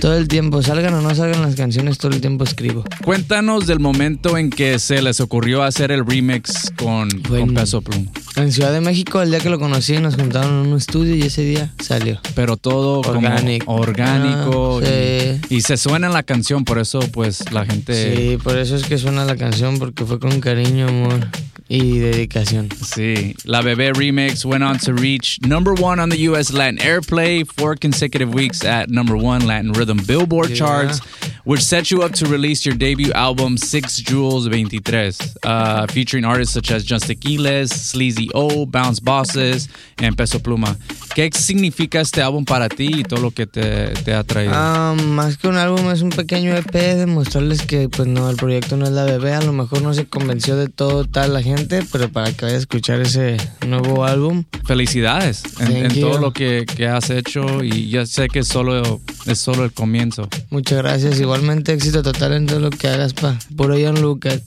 Todo 0.00 0.16
el 0.16 0.28
tiempo, 0.28 0.62
salgan 0.62 0.94
o 0.94 1.02
no 1.02 1.14
salgan 1.14 1.42
las 1.42 1.56
canciones, 1.56 1.98
todo 1.98 2.12
el 2.12 2.22
tiempo 2.22 2.44
escribo. 2.44 2.84
Cuéntanos 3.04 3.66
del 3.66 3.80
momento 3.80 4.38
en 4.38 4.48
que 4.48 4.78
se 4.78 5.02
les 5.02 5.20
ocurrió 5.20 5.62
hacer 5.62 5.90
el 5.92 6.06
remix 6.06 6.72
con, 6.76 7.10
con 7.22 7.52
Peso 7.52 7.82
Pluma. 7.82 8.10
En 8.40 8.52
Ciudad 8.52 8.72
de 8.72 8.80
México, 8.80 9.20
el 9.20 9.30
día 9.30 9.38
que 9.38 9.50
lo 9.50 9.58
conocí, 9.58 9.98
nos 9.98 10.16
juntaron 10.16 10.64
en 10.64 10.72
un 10.72 10.78
estudio 10.78 11.14
y 11.14 11.22
ese 11.22 11.42
día 11.42 11.72
salió. 11.78 12.18
Pero 12.34 12.56
todo 12.56 13.00
Organic. 13.00 13.64
como 13.64 13.78
orgánico. 13.78 14.80
Ah, 14.82 14.86
y- 14.88 15.38
sí. 15.48 15.56
y, 15.56 15.60
se 15.60 15.76
suena 15.76 16.06
en 16.06 16.14
la 16.14 16.22
canción, 16.22 16.64
por 16.64 16.78
eso 16.78 17.00
pues 17.12 17.52
la 17.52 17.66
gente... 17.66 18.16
Sí, 18.16 18.38
por 18.42 18.56
eso 18.58 18.76
es 18.76 18.84
que 18.84 18.96
suena 18.96 19.24
la 19.24 19.36
canción, 19.36 19.78
porque 19.78 20.04
fue 20.04 20.18
con 20.18 20.40
cariño, 20.40 20.88
amor 20.88 21.28
y 21.72 22.00
dedicación. 22.00 22.68
Sí, 22.82 23.36
La 23.44 23.62
Bebé 23.62 23.92
Remix 23.92 24.44
went 24.44 24.64
on 24.64 24.76
to 24.78 24.92
reach 24.92 25.38
number 25.46 25.72
one 25.72 26.00
on 26.00 26.08
the 26.08 26.18
U.S. 26.28 26.52
Latin 26.52 26.78
Airplay 26.78 27.46
four 27.46 27.76
consecutive 27.76 28.34
weeks 28.34 28.64
at 28.64 28.90
number 28.90 29.16
one 29.16 29.46
Latin 29.46 29.70
Rhythm 29.72 29.98
Billboard 30.04 30.50
Yeah. 30.50 30.56
charts, 30.56 30.98
which 31.44 31.62
set 31.62 31.92
you 31.92 32.02
up 32.02 32.12
to 32.14 32.26
release 32.26 32.66
your 32.66 32.74
debut 32.74 33.12
album 33.12 33.56
Six 33.56 33.98
Jewels 33.98 34.48
23, 34.48 35.12
uh, 35.44 35.86
featuring 35.86 36.24
artists 36.24 36.52
such 36.52 36.72
as 36.72 36.82
Just 36.84 37.08
Aquiles, 37.08 37.70
Sleazy 37.70 38.28
O, 38.34 38.66
Bounce 38.66 38.98
Bosses, 38.98 39.68
and 39.98 40.16
Peso 40.16 40.40
Pluma. 40.40 40.76
¿Qué 41.14 41.30
significa 41.32 42.00
este 42.00 42.20
álbum 42.22 42.44
para 42.44 42.68
ti 42.68 42.90
y 43.00 43.02
todo 43.04 43.20
lo 43.20 43.30
que 43.30 43.46
te, 43.46 43.90
te 44.04 44.12
ha 44.12 44.24
traído? 44.24 44.52
Ah, 44.54 44.94
más 45.06 45.36
que 45.36 45.46
un 45.48 45.56
álbum 45.56 45.88
es 45.92 46.02
un 46.02 46.10
pequeño 46.10 46.56
EP 46.56 46.72
de 46.72 47.06
mostrarles 47.06 47.62
que 47.62 47.88
pues 47.88 48.08
no, 48.08 48.28
el 48.28 48.36
proyecto 48.36 48.76
no 48.76 48.86
es 48.86 48.92
la 48.92 49.04
bebé, 49.04 49.34
a 49.34 49.42
lo 49.42 49.52
mejor 49.52 49.82
no 49.82 49.92
se 49.94 50.06
convenció 50.06 50.56
de 50.56 50.68
todo 50.68 51.04
tal 51.04 51.32
la 51.32 51.42
gente, 51.42 51.59
gente, 51.60 51.86
pero 51.92 52.08
para 52.08 52.32
que 52.32 52.44
vaya 52.44 52.56
a 52.56 52.58
escuchar 52.58 53.00
ese 53.00 53.36
nuevo 53.66 54.04
álbum. 54.04 54.44
Felicidades 54.64 55.42
en, 55.60 56.00
todo 56.00 56.18
lo 56.18 56.32
que, 56.32 56.64
que 56.64 56.86
has 56.86 57.10
hecho 57.10 57.62
y 57.62 57.90
ya 57.90 58.06
sé 58.06 58.28
que 58.28 58.42
solo, 58.42 59.00
es 59.26 59.38
solo 59.38 59.64
el 59.64 59.72
comienzo. 59.72 60.28
Muchas 60.50 60.78
gracias. 60.78 61.20
Igualmente 61.20 61.72
éxito 61.72 62.02
total 62.02 62.34
en 62.34 62.46
todo 62.46 62.60
lo 62.60 62.70
que 62.70 62.88
hagas, 62.88 63.12
pa. 63.12 63.38
Puro 63.56 63.74
John 63.74 64.00
Lucas. 64.00 64.42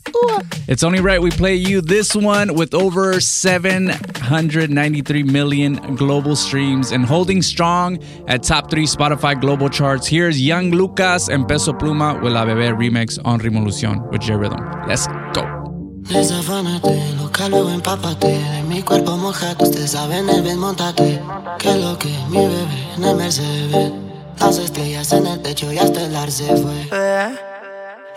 It's 0.67 0.83
only 0.83 1.01
right 1.01 1.21
we 1.21 1.29
play 1.29 1.55
you 1.55 1.81
this 1.81 2.15
one 2.15 2.55
with 2.55 2.73
over 2.73 3.19
793 3.19 5.23
million 5.23 5.95
global 5.95 6.35
streams 6.35 6.91
and 6.91 7.05
holding 7.05 7.41
strong 7.41 7.99
at 8.27 8.43
top 8.43 8.71
three 8.71 8.85
Spotify 8.85 9.39
global 9.39 9.69
charts. 9.69 10.07
Here's 10.07 10.41
Young 10.41 10.71
Lucas 10.71 11.29
and 11.29 11.47
Peso 11.47 11.73
Pluma 11.73 12.21
with 12.21 12.33
La 12.33 12.45
Bebé 12.45 12.73
remix 12.73 13.19
on 13.25 13.39
Revolución 13.39 14.09
with 14.09 14.21
J 14.21 14.35
Rhythm. 14.35 14.59
Let's 14.87 15.07
go. 15.33 15.62
Desafánate, 16.09 17.13
loca, 17.17 17.47
luego 17.47 17.69
empápate. 17.69 18.27
De 18.27 18.63
mi 18.63 18.81
cuerpo 18.83 19.15
mojate, 19.15 19.63
ustedes 19.63 19.91
saben 19.91 20.29
el 20.29 20.41
bien, 20.41 20.59
montate 20.59 21.21
Que 21.57 21.75
lo 21.75 21.97
que 21.97 22.09
mi 22.29 22.39
bebé 22.39 22.93
en 22.97 23.03
el 23.05 23.15
Mercedes. 23.15 23.91
Las 24.39 24.57
estrellas 24.57 25.13
en 25.13 25.27
el 25.27 25.41
techo 25.41 25.71
y 25.71 25.77
hasta 25.77 26.01
el 26.01 26.15
ar 26.15 26.29
se 26.29 26.55
fue. 26.57 26.89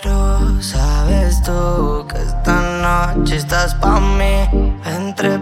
Pero 0.03 0.63
sabes 0.63 1.43
tú 1.43 2.07
que 2.09 2.19
esta 2.19 3.15
noche 3.15 3.37
estás 3.37 3.75
pa' 3.77 4.01
mí. 4.01 4.75
Entre 4.85 5.39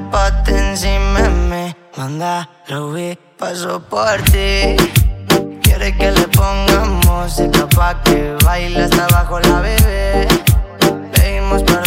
encima 0.47 1.23
de 1.23 1.31
mí. 1.31 1.77
Manda, 1.97 2.49
lo 2.69 2.93
vi, 2.93 3.19
paso 3.39 3.81
por 3.81 4.21
ti. 4.23 4.77
Quiere 5.63 5.97
que 5.97 6.11
le 6.11 6.29
pongamos 6.29 7.05
música 7.07 7.67
pa' 7.69 8.03
que 8.03 8.37
baile 8.45 8.83
hasta 8.83 9.07
abajo 9.07 9.41
la 9.41 9.61
bebé. 9.61 10.29
Pedimos 11.13 11.63
par 11.63 11.84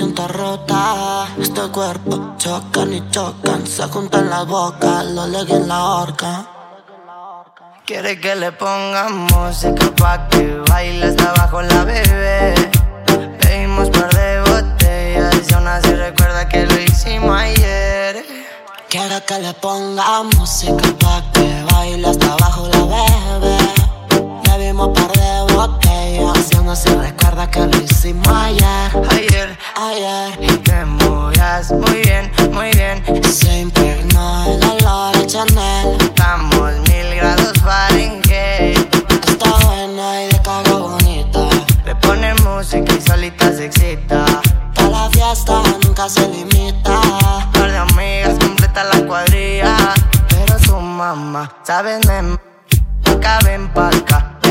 la 0.00 0.06
está 0.06 0.28
rota. 0.28 1.28
Este 1.38 1.60
cuerpo 1.68 2.34
chocan 2.36 2.92
y 2.92 3.10
chocan 3.10 3.66
Se 3.66 3.84
juntan 3.84 4.28
las 4.28 4.46
bocas, 4.46 5.06
lo 5.06 5.26
leguen 5.26 5.62
en 5.62 5.68
la 5.68 5.84
horca. 5.84 6.46
Quiere 7.86 8.20
que 8.20 8.34
le 8.34 8.52
pongamos 8.52 9.32
música 9.32 9.94
pa' 9.96 10.28
que 10.28 10.60
baile 10.68 11.06
hasta 11.06 11.30
abajo 11.30 11.62
la 11.62 11.84
bebé. 11.84 12.54
Pedimos 13.40 13.88
par 13.90 14.12
de 14.12 14.40
botellas 14.40 15.50
y 15.50 15.54
aún 15.54 15.68
así 15.68 15.94
recuerda 15.94 16.48
que 16.48 16.66
lo 16.66 16.78
hicimos 16.80 17.30
ayer. 17.30 18.24
Quiero 18.88 19.24
que 19.24 19.38
le 19.38 19.54
ponga 19.54 20.24
música 20.24 20.84
pa' 20.98 21.22
que 21.32 21.64
baile 21.72 22.08
hasta 22.08 22.32
abajo 22.32 22.68
la 22.68 22.82
bebé. 22.94 23.58
Bebimos 24.44 24.88
par 24.88 25.12
de 25.12 25.54
botellas 25.54 25.85
Y 26.16 26.56
aún 26.56 26.68
así 26.70 26.88
recuerda 26.88 27.50
que 27.50 27.60
lo 27.60 27.76
hicimos 27.82 28.26
ayer. 28.28 28.90
Ayer, 29.10 29.58
ayer. 29.76 30.38
Y 30.40 30.56
te 30.58 30.84
movías 30.86 31.70
muy 31.72 32.00
bien, 32.04 32.32
muy 32.52 32.70
bien. 32.70 33.22
Se 33.24 33.60
impregnó 33.60 34.46
el 34.46 34.64
olor 34.64 35.14
de 35.18 35.26
Chanel. 35.26 35.96
Estamos 36.00 36.72
mil 36.88 37.16
grados 37.16 37.52
Fahrenheit. 37.62 38.94
Está 39.28 39.50
buena 39.66 40.22
y 40.22 40.28
de 40.28 40.42
cara 40.42 40.72
bonita 40.72 41.48
Le 41.84 41.94
pone 41.96 42.32
música 42.36 42.94
y 42.94 43.00
solita 43.02 43.52
se 43.52 43.66
excita. 43.66 44.24
Para 44.74 44.88
la 44.88 45.10
fiesta 45.10 45.62
nunca 45.84 46.08
se 46.08 46.26
limita. 46.28 46.98
Par 47.52 47.70
de 47.70 47.76
amigas 47.76 48.38
completa 48.40 48.84
la 48.84 49.06
cuadrilla. 49.06 49.76
Pero 50.30 50.58
su 50.60 50.76
mamá, 50.80 51.52
sabes, 51.62 52.06
me 52.06 52.38
Acá 53.12 53.38
ven 53.44 53.68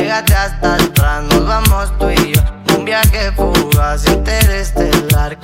pégate 0.05 0.35
hasta 0.35 0.75
atrás 0.75 1.23
Nos 1.23 1.45
vamos 1.47 1.97
tú 1.97 2.09
y 2.09 2.33
yo. 2.33 2.41
Un 2.77 2.85
viaje 2.85 3.31
fugaz, 3.31 4.05
interestelar 4.05 5.37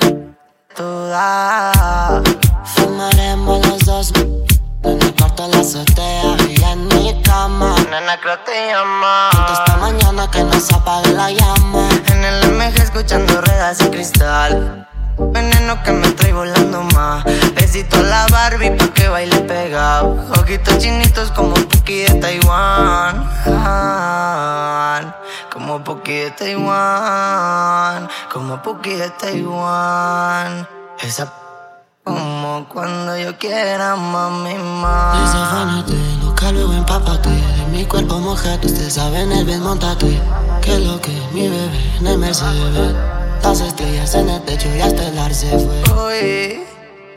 Toda. 0.76 2.22
Fumaremos 2.64 3.66
los 3.66 3.78
dos 3.84 4.12
En 4.84 5.02
el 5.02 5.14
cuarto 5.14 5.48
la 5.48 5.60
azotea 5.60 6.36
y 6.48 6.62
en 6.62 6.88
mi 6.88 7.20
cama. 7.22 7.74
Nena, 7.90 8.18
creo 8.20 8.38
te 8.40 8.68
llama 8.70 9.30
esta 9.52 9.76
mañana 9.78 10.30
que 10.30 10.42
no 10.44 10.58
se 10.58 10.74
apague 10.74 11.12
la 11.12 11.30
llama. 11.30 11.88
En 12.12 12.24
el 12.24 12.52
MG 12.52 12.82
escuchando 12.82 13.40
ruedas 13.40 13.80
y 13.80 13.86
cristal. 13.90 14.88
Veneno 15.18 15.82
que 15.82 15.92
me 15.92 16.08
trae 16.12 16.32
volando 16.32 16.82
más 16.94 17.24
Besito 17.72 17.96
a 17.96 18.02
la 18.02 18.26
Barbie 18.26 18.70
pa' 18.76 18.92
que 18.92 19.08
baile 19.08 19.40
pegado 19.48 20.20
Ojitos 20.38 20.76
chinitos 20.76 21.30
como 21.30 21.54
Puki 21.54 22.04
de 22.04 22.20
Taiwán. 22.20 23.24
Como 25.50 25.82
Puki 25.82 26.12
de 26.12 26.30
Taiwán. 26.32 28.10
Como 28.30 28.60
Puki 28.60 28.92
de 28.96 29.08
Taiwán. 29.08 30.68
Esa 31.00 31.32
como 32.04 32.68
cuando 32.68 33.16
yo 33.16 33.38
quiera, 33.38 33.96
mami, 33.96 34.58
más 34.58 35.32
Desafánate, 35.32 35.94
loca, 36.22 36.52
luego 36.52 36.74
empápate. 36.74 37.30
De 37.30 37.66
mi 37.70 37.86
cuerpo 37.86 38.18
mojate, 38.18 38.66
ustedes 38.66 38.92
saben 38.92 39.32
el 39.32 39.46
bien, 39.46 39.62
montate. 39.62 40.20
Que 40.60 40.78
lo 40.78 41.00
que 41.00 41.12
mi 41.32 41.48
bebé 41.48 41.80
en 42.00 42.06
el 42.06 42.18
Mercedes. 42.18 42.94
Las 43.42 43.60
estrellas 43.62 44.14
en 44.14 44.28
el 44.28 44.42
techo 44.42 44.68
y 44.76 44.82
hasta 44.82 45.08
el 45.08 45.18
ar 45.18 45.32
se 45.32 45.48
fue. 45.58 45.82
Uy, 45.96 46.71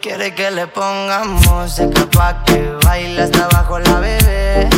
quiere 0.05 0.35
que 0.35 0.51
le 0.51 0.67
pongamos 0.67 1.43
música 1.47 2.05
pa' 2.11 2.43
que 2.43 2.77
baile 2.83 3.23
hasta 3.23 3.45
abajo 3.45 3.79
la 3.79 3.99
bebé. 3.99 4.69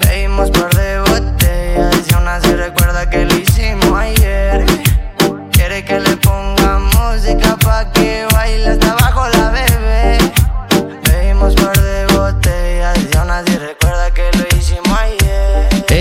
Pedimos 0.00 0.50
par 0.50 0.74
de 0.74 0.98
botellas 0.98 1.94
y 2.10 2.14
aún 2.14 2.26
así 2.26 2.52
recuerda 2.56 3.08
que 3.08 3.26
lo 3.26 3.36
hicimos 3.36 3.96
ayer. 3.96 4.66
Quiere 5.52 5.84
que 5.84 6.00
le 6.00 6.16
pongamos 6.16 6.92
música 6.96 7.56
pa' 7.58 7.92
que 7.92 8.26
baile 8.32 8.70
hasta 8.70 8.89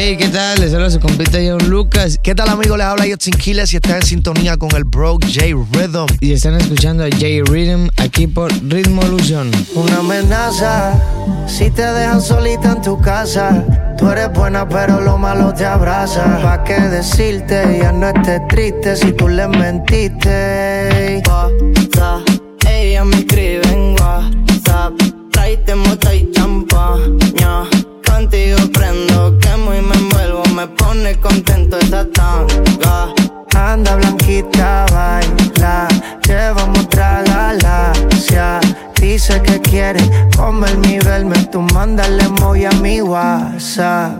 Hey, 0.09 0.17
¿qué 0.17 0.29
tal? 0.29 0.59
Les 0.59 0.73
habla 0.73 0.89
su 0.89 0.99
compita 0.99 1.37
John 1.37 1.69
Lucas. 1.69 2.19
¿Qué 2.23 2.33
tal, 2.33 2.49
amigo? 2.49 2.75
Les 2.75 2.87
habla 2.87 3.05
Yotsin 3.05 3.35
Killers 3.35 3.71
y 3.73 3.75
está 3.75 3.97
en 3.97 4.01
sintonía 4.01 4.57
con 4.57 4.75
el 4.75 4.83
bro 4.83 5.19
J 5.21 5.45
Rhythm. 5.71 6.07
Y 6.19 6.33
están 6.33 6.55
escuchando 6.55 7.03
a 7.03 7.09
J 7.11 7.43
Rhythm 7.45 7.89
aquí 7.97 8.25
por 8.25 8.51
Ritmolution. 8.51 9.51
Una 9.75 9.97
amenaza 9.97 10.99
si 11.45 11.69
te 11.69 11.83
dejan 11.83 12.23
solita 12.23 12.71
en 12.71 12.81
tu 12.81 12.99
casa. 12.99 13.63
Tú 13.99 14.09
eres 14.09 14.33
buena, 14.33 14.67
pero 14.67 14.99
lo 14.99 15.19
malo 15.19 15.53
te 15.53 15.67
abraza. 15.67 16.39
¿Pa' 16.41 16.63
qué 16.63 16.79
decirte? 16.79 17.77
Ya 17.79 17.91
no 17.91 18.07
estés 18.07 18.41
triste 18.47 18.95
si 18.95 19.11
tú 19.11 19.27
le 19.27 19.47
mentiste. 19.47 21.21
WhatsApp, 21.27 22.27
ella 22.67 23.05
me 23.05 23.15
escribe 23.15 23.61
en 23.71 23.91
WhatsApp. 23.91 24.93
Tráete 25.31 25.75
mota 25.75 26.15
y 26.15 26.31
champaña. 26.31 27.78
Contigo 28.19 28.57
prendo, 28.73 29.39
quemo 29.39 29.73
y 29.73 29.81
me 29.81 29.95
envuelvo. 29.95 30.43
Me 30.53 30.67
pone 30.67 31.17
contento 31.21 31.79
esa 31.79 32.03
tanga. 32.11 33.13
Anda 33.55 33.95
blanquita, 33.95 34.85
baila, 34.91 35.87
que 36.21 36.51
vamos 36.53 36.85
a 36.97 37.23
galaxia. 37.23 38.59
Dice 38.99 39.41
que 39.41 39.61
quiere 39.61 40.01
comer 40.35 40.75
mi 40.79 40.99
verme, 40.99 41.37
tú 41.45 41.61
mándale 41.61 42.27
muy 42.41 42.65
a 42.65 42.71
mi 42.81 43.01
WhatsApp. 43.01 44.11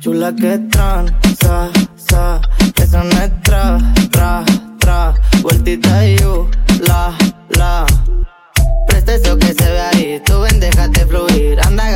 Chula 0.00 0.32
que 0.34 0.58
tranza, 0.72 1.70
sa, 1.94 2.40
esa 2.82 3.04
no 3.04 3.22
es 3.22 3.30
tra, 3.44 3.78
tra, 4.10 4.42
tra. 4.80 5.14
Vueltita 5.40 6.04
y 6.04 6.16
you, 6.16 6.50
la, 6.80 7.14
la. 7.50 7.86
Presta 8.88 9.14
eso 9.14 9.38
que 9.38 9.54
se 9.54 9.70
ve 9.70 9.80
ahí, 9.92 10.22
tú 10.26 10.40
ven, 10.40 10.58
déjate 10.58 11.06
fluir. 11.06 11.60
Anda, 11.64 11.93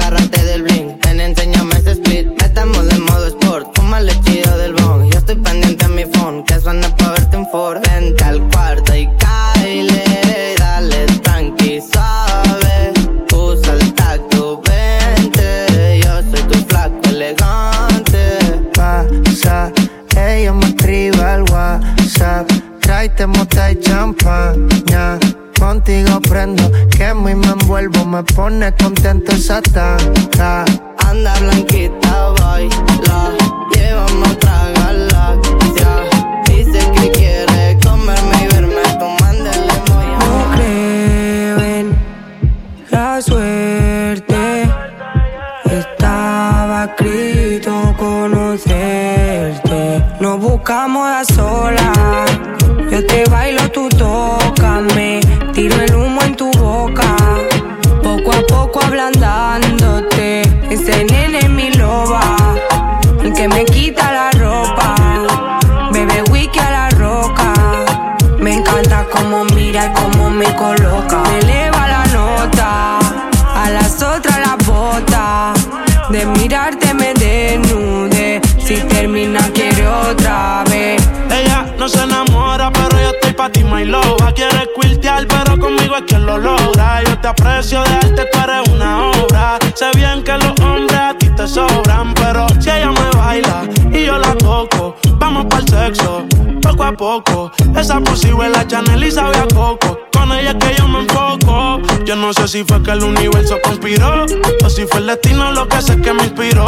si 102.58 102.64
fue 102.64 102.82
que 102.82 102.90
el 102.90 103.04
universo 103.04 103.56
conspiró 103.62 104.26
o 104.64 104.68
si 104.68 104.84
fue 104.86 104.98
el 104.98 105.06
destino 105.06 105.52
lo 105.52 105.68
que 105.68 105.80
sé 105.80 106.00
que 106.00 106.12
me 106.12 106.24
inspiró. 106.24 106.64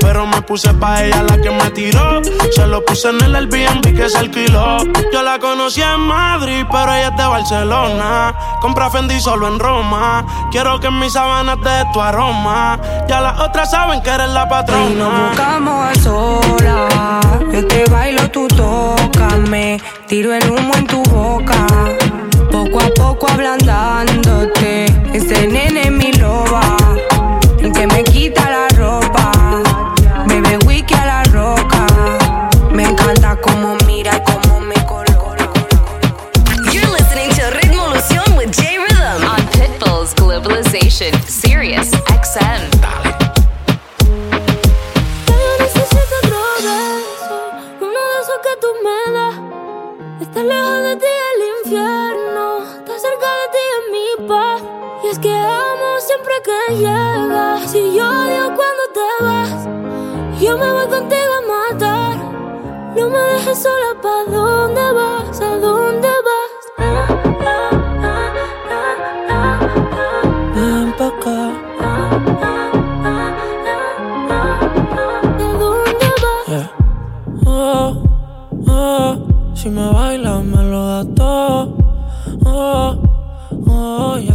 Pero 0.00 0.26
me 0.26 0.40
puse 0.40 0.72
pa' 0.72 1.04
ella 1.04 1.22
la 1.22 1.38
que 1.38 1.50
me 1.50 1.70
tiró. 1.70 2.22
Se 2.50 2.66
lo 2.66 2.82
puse 2.82 3.10
en 3.10 3.20
el 3.20 3.36
Airbnb 3.36 3.94
que 3.94 4.08
se 4.08 4.16
alquiló. 4.16 4.78
Yo 5.12 5.22
la 5.22 5.38
conocí 5.38 5.82
en 5.82 6.00
Madrid, 6.00 6.64
pero 6.72 6.84
ella 6.94 7.08
es 7.08 7.16
de 7.18 7.26
Barcelona. 7.26 8.34
Compra 8.62 8.88
Fendi 8.88 9.20
solo 9.20 9.46
en 9.48 9.58
Roma. 9.58 10.24
Quiero 10.50 10.80
que 10.80 10.86
en 10.86 10.98
mis 10.98 11.12
sábanas 11.12 11.60
de 11.60 11.84
tu 11.92 12.00
aroma. 12.00 12.80
Ya 13.06 13.20
las 13.20 13.38
otras 13.38 13.70
saben 13.70 14.00
que 14.02 14.08
eres 14.08 14.30
la 14.30 14.44
Y 14.44 14.46
nos 14.46 14.48
patrona. 14.48 15.28
buscamos 15.28 15.86
a 15.90 15.94
solas. 16.02 17.24
Yo 17.52 17.66
te 17.66 17.84
bailo, 17.90 18.30
tú 18.30 18.48
tócame. 18.48 19.78
Tiro 20.08 20.32
el 20.32 20.50
humo 20.50 20.74
en 20.74 20.86
tu 20.86 21.02
boca. 21.02 21.66
Poco 23.04 23.26
ablandándote. 23.28 24.86
Ese 25.12 25.46
nene 25.46 25.90
mi 25.90 26.10
loba. 26.14 26.83
Siempre 56.34 56.52
que 56.68 56.76
llegas. 56.76 57.70
Si 57.70 57.94
yo 57.94 58.08
odio 58.08 58.54
cuando 58.54 58.82
te 58.92 59.24
vas, 59.24 59.68
yo 60.40 60.58
me 60.58 60.72
voy 60.72 60.86
contigo 60.86 61.32
a 61.38 61.72
matar. 61.72 62.16
No 62.96 63.08
me 63.10 63.18
dejes 63.18 63.62
sola, 63.62 63.94
¿pa' 64.00 64.24
dónde 64.30 64.92
vas? 64.92 65.40
¿A 65.40 65.56
dónde 65.58 66.08
vas? 66.08 66.50
Ah, 66.78 67.06
ah, 67.40 67.70
ah. 69.28 70.22
Ven 70.54 70.92
pa' 70.96 71.06
acá. 71.06 71.50
¿A 71.80 72.08
dónde 75.38 76.08
vas? 76.22 76.46
Yeah. 76.48 76.70
Oh, 77.46 78.02
oh, 78.68 79.16
si 79.54 79.68
me 79.70 79.88
bailas 79.92 80.44
me 80.44 80.62
lo 80.62 80.86
da 80.86 81.04
todo. 81.14 81.73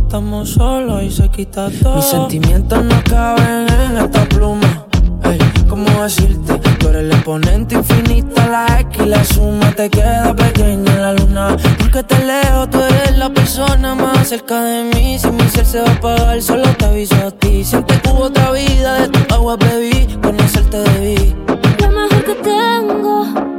Estamos 0.09 0.49
solos 0.49 1.03
y 1.03 1.11
se 1.11 1.29
quita 1.29 1.69
todo. 1.83 1.97
Mis 1.97 2.05
sentimientos 2.05 2.83
no 2.83 2.99
caben 3.07 3.67
en 3.69 3.97
esta 3.97 4.27
pluma. 4.27 4.87
Ey, 5.23 5.37
¿cómo 5.69 5.85
decirte? 6.01 6.55
Tú 6.79 6.87
eres 6.87 7.03
el 7.03 7.11
exponente 7.11 7.75
infinito, 7.75 8.41
la 8.49 8.79
X 8.79 9.05
y 9.05 9.05
la 9.07 9.23
suma 9.23 9.71
te 9.73 9.87
queda 9.87 10.35
pequeña 10.35 10.93
en 10.93 11.01
la 11.03 11.13
luna. 11.13 11.55
Porque 11.77 12.01
te 12.01 12.25
leo, 12.25 12.67
tú 12.67 12.79
eres 12.81 13.19
la 13.19 13.29
persona 13.29 13.93
más 13.93 14.27
cerca 14.27 14.59
de 14.63 14.85
mí. 14.95 15.19
Si 15.19 15.29
mi 15.29 15.43
ser 15.43 15.67
se 15.67 15.79
va 15.79 15.89
a 15.89 15.93
apagar, 15.93 16.41
solo 16.41 16.63
te 16.75 16.85
aviso 16.85 17.27
a 17.27 17.29
ti. 17.29 17.63
Siempre 17.63 18.01
que 18.01 18.09
hubo 18.09 18.23
otra 18.23 18.49
vida, 18.51 19.01
de 19.01 19.09
tu 19.09 19.35
agua 19.35 19.57
bebí, 19.57 20.07
conocerte 20.23 20.77
debí. 20.77 21.35
Lo 21.81 21.87
mejor 21.87 22.23
que 22.25 22.33
tengo 22.33 23.58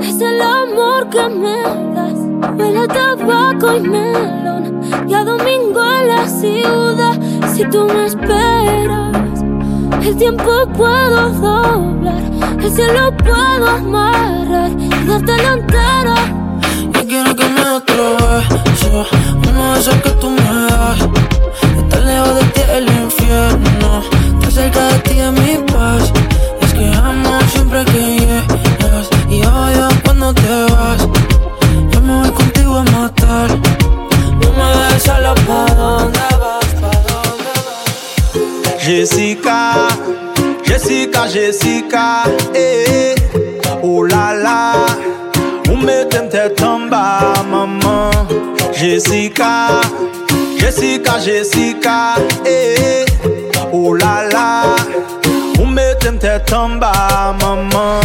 es 0.00 0.20
el 0.20 0.40
amor 0.40 1.08
que 1.10 1.28
me 1.28 1.62
das. 1.94 2.18
Huele 2.56 2.80
a 2.80 2.88
tabaco 2.88 3.76
y 3.76 3.80
melón 3.80 4.80
y 5.08 5.14
a 5.14 5.24
domingo 5.24 5.80
en 5.82 6.08
la 6.08 6.28
ciudad. 6.28 7.18
Si 7.54 7.64
tú 7.64 7.84
me 7.84 8.06
esperas, 8.06 9.42
el 10.02 10.16
tiempo 10.16 10.44
puedo 10.76 11.30
doblar, 11.30 12.22
el 12.62 12.70
cielo 12.70 13.16
puedo 13.16 13.66
amarrar 13.68 14.70
y 14.70 15.06
dártelo 15.06 15.52
entero. 15.54 16.14
Yo 16.92 17.06
quiero 17.06 17.34
que 17.34 17.48
me 17.48 17.62
otro 17.62 18.16
beso, 18.16 19.06
uno 19.48 19.74
de 19.74 20.02
que 20.02 20.10
tú 20.20 20.30
me 20.30 20.42
das. 20.70 21.08
Estar 21.78 22.02
lejos 22.02 22.34
de 22.34 22.44
ti 22.44 22.60
el 22.72 22.88
infierno, 23.02 24.02
estar 24.34 24.52
cerca 24.52 24.86
de 24.88 24.98
ti 25.00 25.18
es 25.18 25.32
mi 25.32 25.72
paz. 25.72 26.12
Es 26.60 26.74
que 26.74 26.86
amo 26.94 27.38
siempre 27.50 27.84
que 27.86 28.18
llegas 28.18 28.57
y 29.30 29.42
odio 29.44 29.88
cuando. 30.04 30.34
Jessica, 38.88 39.88
Jessica, 40.64 41.28
Jessica, 41.28 42.24
eh, 42.54 43.14
oh 43.82 44.02
la 44.02 44.32
la, 44.32 44.72
ou 45.68 45.76
metem 45.76 46.28
tête 46.30 46.62
en 46.62 46.88
bas, 46.88 47.44
maman. 47.50 48.10
Jessica, 48.72 49.80
Jessica, 50.58 51.20
Jessica, 51.20 52.14
eh, 52.46 53.04
oh 53.72 53.94
la 53.94 54.22
la, 54.32 54.76
ou 55.60 55.66
metem 55.66 56.18
tête 56.18 56.52
en 56.54 56.78
bas, 56.78 57.36
maman. 57.42 58.00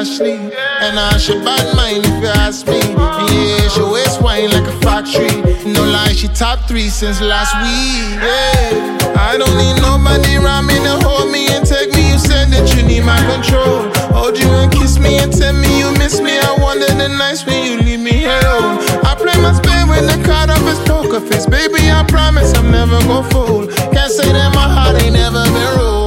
Ashley. 0.00 0.32
And 0.32 0.98
I 0.98 1.18
should 1.18 1.44
bad 1.44 1.76
mind 1.76 2.06
if 2.08 2.22
you 2.24 2.32
ask 2.40 2.66
me. 2.66 2.80
Yeah, 2.80 3.68
she 3.68 3.84
waist 3.84 4.22
wine 4.22 4.48
like 4.48 4.64
a 4.64 4.72
factory. 4.80 5.28
No 5.70 5.84
lie, 5.84 6.14
she 6.16 6.26
top 6.28 6.66
three 6.66 6.88
since 6.88 7.20
last 7.20 7.52
week. 7.60 8.16
Yeah. 8.16 9.20
I 9.20 9.36
don't 9.36 9.52
need 9.60 9.76
nobody 9.84 10.40
around 10.40 10.72
me 10.72 10.80
to 10.88 11.04
hold 11.04 11.30
me 11.30 11.52
and 11.52 11.66
take 11.68 11.92
me. 11.92 12.12
You 12.12 12.18
said 12.18 12.48
that 12.48 12.64
you 12.72 12.82
need 12.88 13.04
my 13.04 13.20
control. 13.28 13.92
Hold 14.16 14.40
you 14.40 14.48
and 14.64 14.72
kiss 14.72 14.98
me 14.98 15.18
and 15.20 15.30
tell 15.36 15.52
me 15.52 15.68
you 15.78 15.92
miss 16.00 16.18
me. 16.18 16.32
I 16.32 16.56
wonder 16.56 16.88
the 16.88 17.12
nights 17.20 17.44
when 17.44 17.60
you 17.60 17.76
leave 17.84 18.00
me 18.00 18.24
alone. 18.24 18.80
I 19.04 19.12
play 19.20 19.36
my 19.44 19.52
spin 19.52 19.84
with 19.84 20.08
the 20.08 20.16
card 20.24 20.48
of 20.48 20.64
his 20.64 20.80
poker 20.88 21.20
face. 21.20 21.44
Baby, 21.44 21.92
I 21.92 22.08
promise 22.08 22.56
I'm 22.56 22.70
never 22.72 22.98
gonna 23.04 23.28
fold. 23.28 23.68
Can't 23.92 24.10
say 24.10 24.32
that 24.32 24.48
my 24.56 24.64
heart 24.64 24.96
ain't 24.96 25.12
never 25.12 25.44
been 25.44 25.76
rolled. 25.76 25.99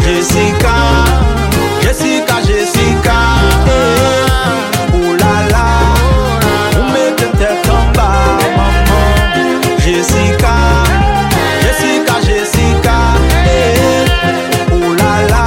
Jessica, 0.00 0.74
Jessica, 1.82 2.40
Jessica. 2.40 3.18
Oh 4.94 5.16
la 5.18 5.48
la, 5.48 5.66
vous 6.72 6.86
mettez 6.92 7.30
tête 7.36 7.68
en. 7.68 7.92
Jessica, 9.80 10.54
Jessica, 11.62 12.20
Jessica. 12.22 12.96
Oh 14.70 14.94
la 14.94 15.12
la. 15.26 15.44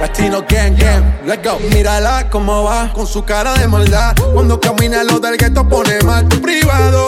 Latino 0.00 0.42
gang 0.48 0.74
gang, 0.76 1.04
let 1.26 1.44
go. 1.44 1.60
Mírala 1.70 2.28
cómo 2.28 2.64
va 2.64 2.90
con 2.92 3.06
su 3.06 3.24
cara 3.24 3.54
de 3.54 3.68
maldad. 3.68 4.16
Cuando 4.32 4.58
camina 4.58 5.04
lo 5.04 5.20
del 5.20 5.36
gueto 5.36 5.68
pone 5.68 6.00
mal 6.02 6.28
tu 6.28 6.40
privado. 6.40 7.06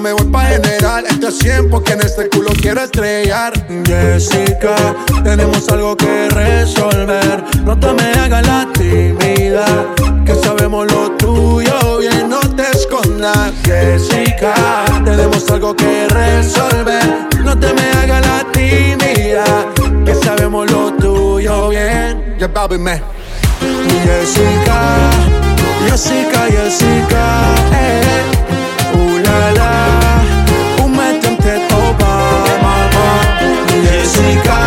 Me 0.00 0.12
voy 0.12 0.26
pa' 0.26 0.44
general, 0.44 1.04
este 1.10 1.26
es 1.26 1.38
100 1.38 1.70
porque 1.70 1.92
en 1.94 2.00
este 2.02 2.28
culo 2.28 2.50
quiero 2.60 2.82
estrellar. 2.82 3.52
Jessica, 3.84 4.94
tenemos 5.24 5.68
algo 5.70 5.96
que 5.96 6.28
resolver. 6.30 7.42
No 7.64 7.78
te 7.78 7.92
me 7.94 8.12
hagas 8.12 8.46
la 8.46 8.68
tímida, 8.74 9.66
que 10.24 10.34
sabemos 10.36 10.86
lo 10.92 11.10
tuyo 11.12 11.98
bien, 11.98 12.28
no 12.28 12.38
te 12.38 12.70
escondas. 12.70 13.52
Jessica, 13.64 14.54
tenemos 15.04 15.50
algo 15.50 15.74
que 15.74 16.06
resolver. 16.08 17.28
No 17.42 17.58
te 17.58 17.72
me 17.74 17.90
hagas 17.90 18.24
la 18.24 18.52
tímida, 18.52 19.66
que 20.04 20.14
sabemos 20.14 20.70
lo 20.70 20.92
tuyo 20.94 21.70
bien. 21.70 22.36
Yeah, 22.38 22.46
baby, 22.46 22.78
man. 22.78 23.00
Jessica, 24.04 25.10
Jessica, 25.88 26.46
Jessica, 26.50 27.54
eh 27.72 28.37
un 30.84 30.92
Jessica, 33.84 34.58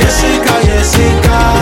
Jessica, 0.00 0.60
Jessica. 0.66 1.61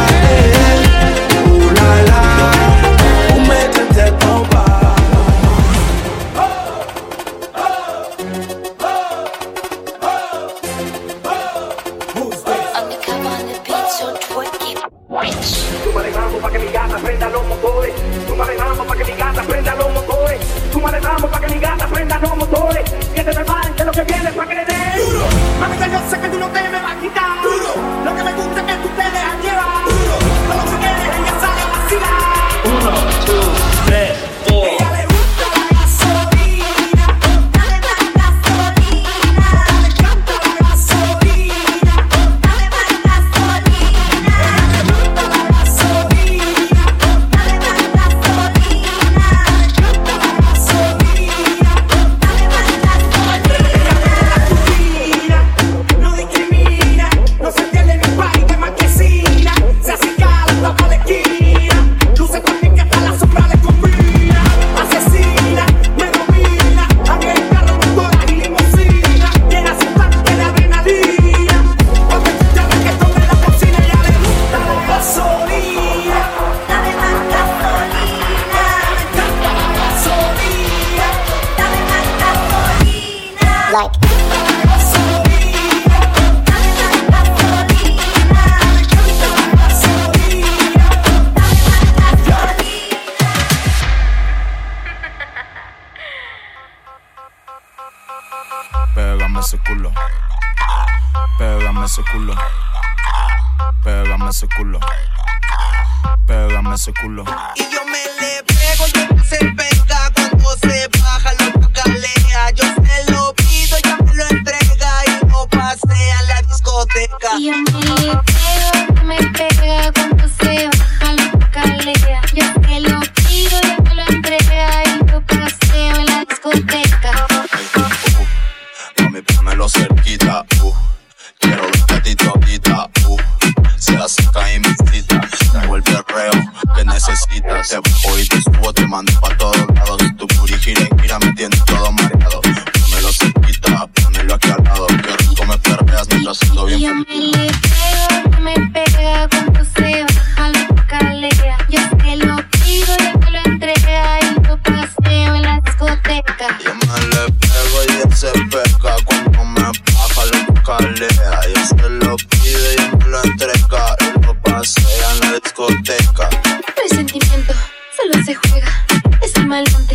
encima 169.37 169.57
del 169.57 169.73
monte 169.73 169.95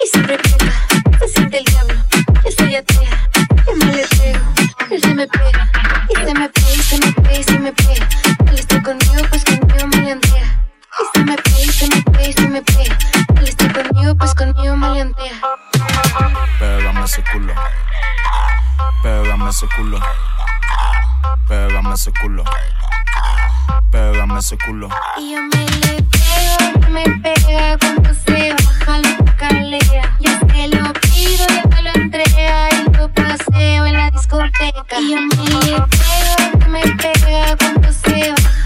y 0.00 0.06
siempre 0.06 0.38
toca. 0.38 0.72
Se 1.18 1.28
siente 1.28 1.58
el 1.58 1.64
diablo, 1.64 1.94
yo 2.44 2.50
soy 2.56 2.76
atea, 2.76 3.30
yo 3.66 3.76
no 3.76 3.92
le 3.92 4.06
pego, 4.06 4.40
él 4.90 5.00
se 5.00 5.14
me 5.14 5.26
pega, 5.26 5.70
y 6.08 6.14
se 6.14 6.34
me 6.34 6.48
pega, 6.48 6.72
y 6.72 6.82
se 6.82 6.98
me 6.98 7.12
pega, 7.12 7.38
y 7.38 7.42
se 7.42 7.58
me 7.58 7.72
pega. 7.72 8.08
Él 8.48 8.58
está 8.58 8.82
conmigo, 8.82 9.28
pues 9.28 9.44
conmigo 9.44 9.86
me 9.88 10.12
antea. 10.12 10.62
Y 10.98 11.18
se 11.18 11.24
me 11.24 11.36
pega, 11.36 11.60
y 11.60 11.68
se 11.68 11.88
me 11.88 12.02
pega, 12.02 12.28
y 12.28 12.32
se 12.32 12.48
me 12.48 12.62
pega. 12.62 12.98
Él 13.38 13.48
está 13.48 13.72
conmigo, 13.72 14.14
pues 14.16 14.34
conmigo 14.34 14.76
me 14.76 15.00
antea. 15.00 15.40
Pégame 16.58 17.04
ese 17.04 17.24
culo, 17.32 17.54
pégame 19.02 19.50
ese 19.50 19.66
culo, 19.76 20.00
pégame 21.48 21.94
ese 21.94 22.12
culo 22.20 22.44
pégame 23.96 24.38
ese 24.38 24.56
culo. 24.58 24.88
Y 25.16 25.32
yo 25.32 25.40
me 25.42 25.64
le 25.64 26.02
pego, 26.12 26.90
me 26.90 27.04
pega 27.22 27.78
cuando 27.78 28.10
se 28.26 28.52
baja 28.52 28.98
la 28.98 29.10
escalera. 29.24 30.16
Yo 30.20 30.32
te 30.46 30.68
lo 30.68 30.92
pido, 30.92 31.44
yo 31.56 31.68
te 31.70 31.82
lo 31.82 31.90
entrega 31.94 32.68
en 32.70 32.92
tu 32.92 33.10
paseo 33.12 33.86
en 33.86 33.94
la 33.94 34.10
discoteca. 34.10 35.00
Y 35.00 35.12
yo 35.12 35.20
me 35.20 35.44
le 35.66 35.78
pego, 35.94 36.68
me 36.68 36.82
pega 37.02 37.56
cuando 37.58 37.88
se 37.92 38.32
baja 38.32 38.65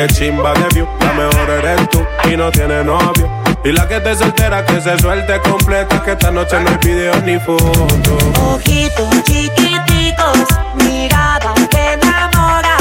que 0.00 0.14
chimba 0.14 0.54
de 0.54 0.68
view. 0.74 0.88
La 1.00 1.12
mejor 1.12 1.50
eres 1.50 1.88
tú 1.90 2.04
y 2.30 2.36
no 2.36 2.50
tiene 2.50 2.82
novio. 2.84 3.28
Y 3.64 3.72
la 3.72 3.86
que 3.86 4.00
te 4.00 4.14
soltera 4.14 4.64
que 4.64 4.80
se 4.80 4.98
suelte 4.98 5.38
completa, 5.40 6.02
que 6.02 6.12
esta 6.12 6.30
noche 6.30 6.58
no 6.60 6.70
hay 6.70 6.76
video 6.76 7.14
ni 7.22 7.38
foto. 7.38 8.16
Ojitos 8.54 9.22
chiquiticos, 9.24 10.38
mirada 10.76 11.52
que 11.70 11.92
enamora, 11.92 12.76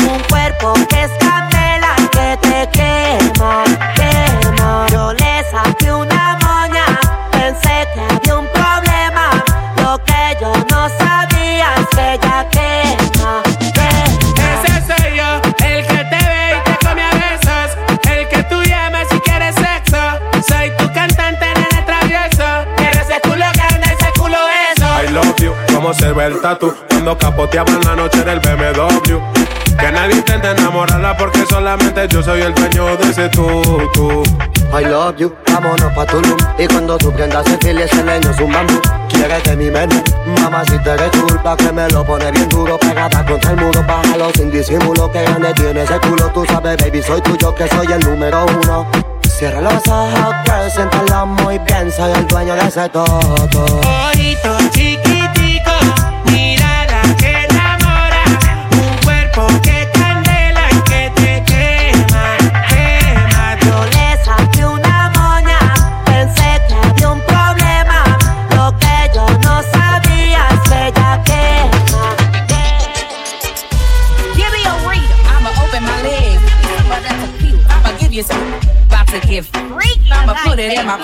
un 0.00 0.18
cuerpo 0.28 0.74
que 0.88 1.04
es 1.04 1.10
candela 1.20 1.94
que 2.10 2.36
te 2.42 2.68
quema, 2.72 3.64
quema. 3.94 4.86
Yo 4.90 5.12
le 5.12 5.44
saqué 5.52 5.92
una 5.92 6.38
moña, 6.42 6.98
pensé 7.30 7.86
que 7.94 8.00
había 8.00 8.38
un 8.38 8.48
problema, 8.48 9.44
lo 9.76 10.02
que 10.04 10.36
yo 10.40 10.52
no 10.70 10.88
sabía 10.98 11.68
es 11.78 11.88
que 11.90 12.18
quema, 12.18 12.48
quema. 12.50 13.03
Love 25.14 25.36
you, 25.38 25.52
como 25.72 25.94
se 25.94 26.12
ve 26.12 26.26
el 26.26 26.40
tatu 26.40 26.74
cuando 26.88 27.16
capoteaban 27.16 27.80
la 27.84 27.94
noche 27.94 28.22
del 28.22 28.40
BMW. 28.40 29.18
Que 29.78 29.92
nadie 29.92 30.16
intente 30.16 30.50
enamorarla 30.50 31.16
porque 31.16 31.44
solamente 31.48 32.06
yo 32.08 32.22
soy 32.22 32.42
el 32.42 32.54
dueño 32.54 32.96
de 32.96 33.10
ese 33.10 33.28
tú, 33.28 33.62
tú. 33.92 34.22
I 34.76 34.84
love 34.84 35.16
you, 35.18 35.32
vámonos 35.52 35.92
pa' 35.92 36.06
Tulum. 36.06 36.36
Y 36.58 36.66
cuando 36.66 36.98
tú 36.98 37.12
prendas 37.12 37.46
el 37.46 37.58
fil 37.58 37.78
ese 37.78 38.02
leño 38.02 38.30
es 38.30 38.40
un 38.40 38.52
bambú. 38.52 38.80
Quieres 39.08 39.56
mi 39.56 39.70
menú, 39.70 40.02
mamá 40.40 40.64
si 40.64 40.76
te 40.78 40.90
eres 40.90 41.10
chulpa 41.12 41.56
Que 41.56 41.70
me 41.70 41.88
lo 41.90 42.04
pone 42.04 42.30
bien 42.32 42.48
duro, 42.48 42.76
pegada 42.78 43.24
contra 43.24 43.52
el 43.52 43.56
muro. 43.58 43.84
Bájalo 43.86 44.30
sin 44.34 44.50
disimulo, 44.50 45.10
que 45.12 45.22
grande 45.22 45.52
tiene 45.54 45.82
ese 45.82 45.98
culo. 46.00 46.28
Tú 46.34 46.44
sabes 46.46 46.76
baby, 46.78 47.02
soy 47.02 47.20
tuyo, 47.20 47.54
que 47.54 47.68
soy 47.68 47.86
el 47.86 48.00
número 48.00 48.46
uno. 48.46 48.86
Cierra 49.38 49.60
los 49.60 49.88
ojos, 49.88 50.34
girl, 50.44 50.70
siéntalo 50.70 51.26
muy 51.26 51.58
bien 51.58 51.90
Soy 51.90 52.12
el 52.12 52.26
dueño 52.28 52.54
de 52.54 52.68
ese 52.68 52.88
todo 52.88 53.20
Ojitos 54.12 54.53
get 79.34 79.44
freak. 79.46 79.98
I'ma 80.12 80.34
put 80.44 80.58
it 80.58 80.78
in 80.78 80.86
my. 80.86 81.02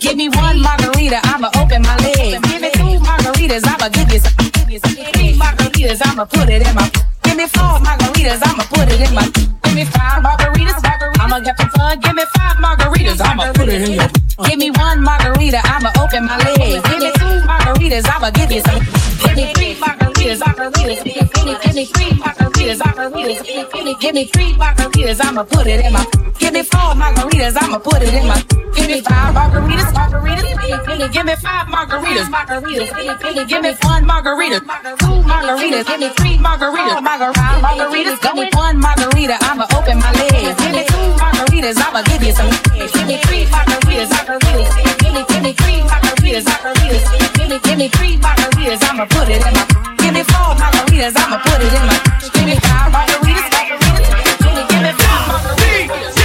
Give 0.00 0.16
me 0.16 0.28
one 0.28 0.60
margarita. 0.60 1.20
I'ma 1.24 1.48
open 1.56 1.82
my 1.82 1.96
legs. 1.96 2.36
Give 2.48 2.60
me 2.60 2.70
two 2.76 3.00
margaritas. 3.00 3.64
I'ma 3.64 3.88
give 3.88 4.12
you 4.12 4.20
some. 4.20 4.34
Give 4.52 4.68
me 4.68 4.78
some 4.78 4.96
three 5.12 5.32
margaritas. 5.32 6.00
I'ma 6.04 6.24
put 6.26 6.48
it 6.50 6.66
in 6.66 6.74
my. 6.74 6.90
Give 7.22 7.36
me 7.36 7.46
four 7.46 7.80
margaritas. 7.80 8.40
I'ma 8.44 8.64
put 8.68 8.92
it 8.92 9.00
in 9.00 9.14
my. 9.14 9.24
Give 9.64 9.74
me 9.74 9.84
five 9.84 10.22
margaritas. 10.22 10.80
I'ma 11.20 11.40
get 11.40 11.56
some 11.58 11.70
fun. 11.70 12.00
Give 12.00 12.14
me 12.14 12.24
five 12.36 12.56
margaritas. 12.56 13.20
I'ma 13.24 13.52
put 13.52 13.68
it 13.68 13.88
in 13.88 13.92
your. 13.94 14.08
Give 14.44 14.58
me 14.58 14.70
one 14.70 15.02
margarita. 15.02 15.60
I'ma 15.64 15.90
open 16.00 16.26
my 16.26 16.36
legs. 16.36 16.82
Give 16.88 17.00
me 17.00 17.10
two 17.16 17.36
margaritas. 17.48 18.04
I'ma 18.12 18.30
give 18.30 18.52
you 18.52 18.60
some. 18.60 18.80
Give 19.24 19.36
me 19.36 19.52
three 19.54 19.74
margaritas. 19.76 20.09
Margaritas. 20.20 21.04
Me, 21.04 21.56
give 21.64 21.74
me 21.74 21.86
three 21.86 22.10
margaritas. 22.20 22.78
Margaritas. 22.78 24.00
Give 24.00 24.14
me, 24.14 24.24
three 24.26 24.52
margaritas. 24.52 25.24
I'ma 25.24 25.44
put 25.44 25.66
it 25.66 25.84
in 25.84 25.92
my. 25.94 26.04
Give 26.38 26.52
me 26.52 26.62
four 26.62 26.92
margaritas. 26.92 27.56
I'ma 27.56 27.78
put 27.78 28.02
it 28.02 28.12
in 28.12 28.28
my. 28.28 28.36
Give 28.76 28.86
me 28.86 29.00
five 29.00 29.34
margaritas. 29.34 29.92
Margaritas. 29.96 31.12
Give 31.12 31.24
me, 31.24 31.36
five 31.36 31.66
margaritas. 31.68 32.28
Margaritas. 32.28 33.48
Give 33.48 33.62
me 33.62 33.72
one 33.80 34.04
margarita. 34.04 34.60
Two 35.00 35.24
margaritas. 35.24 35.86
Give 35.88 36.00
me 36.00 36.08
three 36.10 36.36
margaritas. 36.36 37.00
Margaritas. 37.00 37.62
Margaritas. 37.64 38.20
Give 38.20 38.34
me 38.34 38.50
one 38.52 38.78
margarita. 38.78 39.38
I'ma 39.40 39.66
open 39.72 39.98
my 39.98 40.12
legs. 40.12 40.54
Give 40.60 40.72
me 40.72 40.84
two 40.84 41.16
margaritas. 41.16 41.80
I'ma 41.80 42.02
give 42.02 42.22
you 42.22 42.32
some. 42.32 42.50
Give 42.76 43.06
me 43.08 43.16
three 43.24 43.46
margaritas. 43.48 44.08
Margaritas. 44.12 45.00
Give 45.00 45.14
me, 45.14 45.24
give 45.24 45.42
me 45.42 45.52
three 45.54 45.80
margaritas. 45.80 46.44
Margaritas. 46.44 47.08
Give 47.38 47.48
me, 47.48 47.58
give 47.64 47.78
me 47.78 47.88
three 47.88 48.16
margaritas. 48.18 48.84
I'ma 48.84 49.06
put 49.06 49.28
it 49.30 49.40
in 49.46 49.54
my. 49.54 49.89
Give 50.10 50.18
me 50.18 50.24
four 50.24 50.56
margaritas. 50.56 51.14
I'ma 51.16 51.38
put 51.38 51.62
it 51.62 51.72
in 51.72 51.86
my. 51.86 51.94
Give 52.34 52.44
me 52.44 52.56
five 52.66 52.90
margaritas. 52.90 53.46
Margaritas. 53.54 54.40
Give 54.42 54.82
me, 54.82 54.92
five 54.98 55.22
margaritas. 55.30 56.18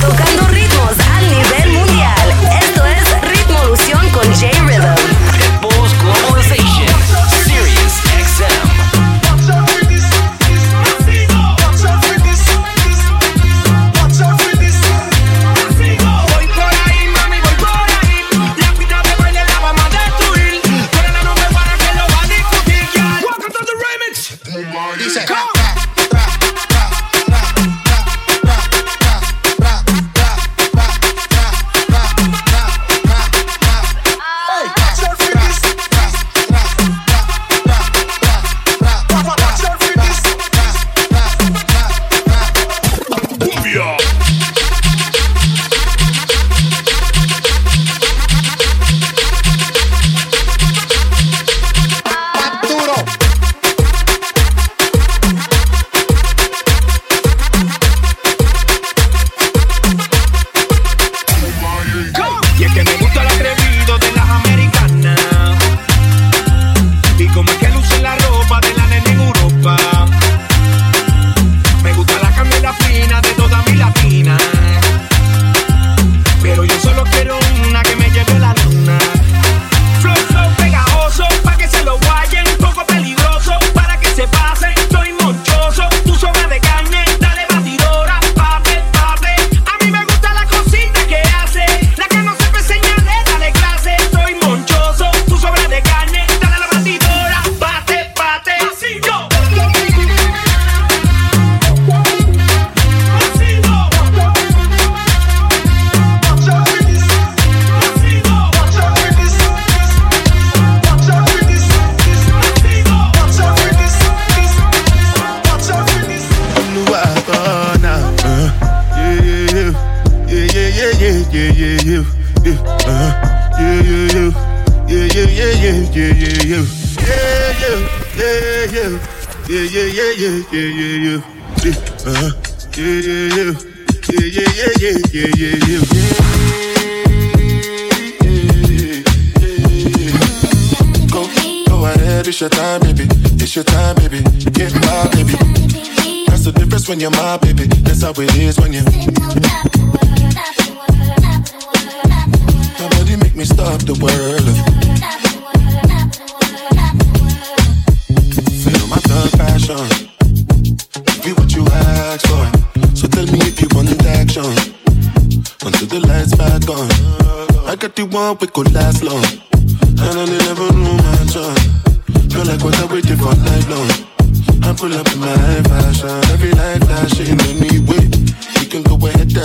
Tocando 0.00 0.46
ritmos 0.46 0.96
al 1.10 1.24
nivel 1.28 1.71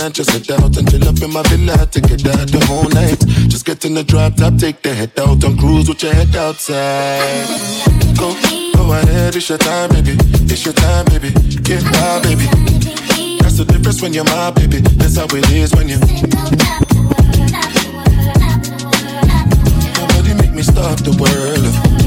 and 0.08 0.14
just 0.14 0.30
head 0.30 0.50
out 0.62 0.74
and 0.74 0.90
chill 0.90 1.06
up 1.06 1.20
in 1.20 1.30
my 1.30 1.42
villa 1.48 1.76
together 1.86 2.32
the 2.48 2.64
whole 2.66 2.88
night. 2.88 3.20
Just 3.52 3.66
get 3.66 3.84
in 3.84 3.92
the 3.92 4.02
drop 4.02 4.36
top, 4.36 4.56
take 4.56 4.80
the 4.80 4.94
head 4.94 5.12
out 5.18 5.44
and 5.44 5.58
cruise 5.58 5.86
with 5.86 6.02
your 6.02 6.14
head 6.14 6.34
outside. 6.34 7.46
Go, 8.16 8.32
go 8.72 8.92
ahead, 8.92 9.36
it's 9.36 9.50
your 9.50 9.58
time, 9.58 9.90
baby. 9.90 10.16
It's 10.48 10.64
your 10.64 10.72
time, 10.72 11.04
baby. 11.12 11.30
Get 11.60 11.82
wild, 11.92 12.22
baby. 12.22 12.48
That's 13.40 13.58
the 13.58 13.66
difference 13.68 14.00
when 14.00 14.14
you're 14.14 14.24
my 14.24 14.50
baby. 14.50 14.80
That's 14.96 15.16
how 15.18 15.26
it 15.28 15.50
is 15.52 15.74
when 15.76 15.88
you. 15.92 16.00
Nobody 20.00 20.32
make 20.40 20.54
me 20.54 20.62
stop 20.62 20.96
the 21.04 21.12
world. 21.20 21.98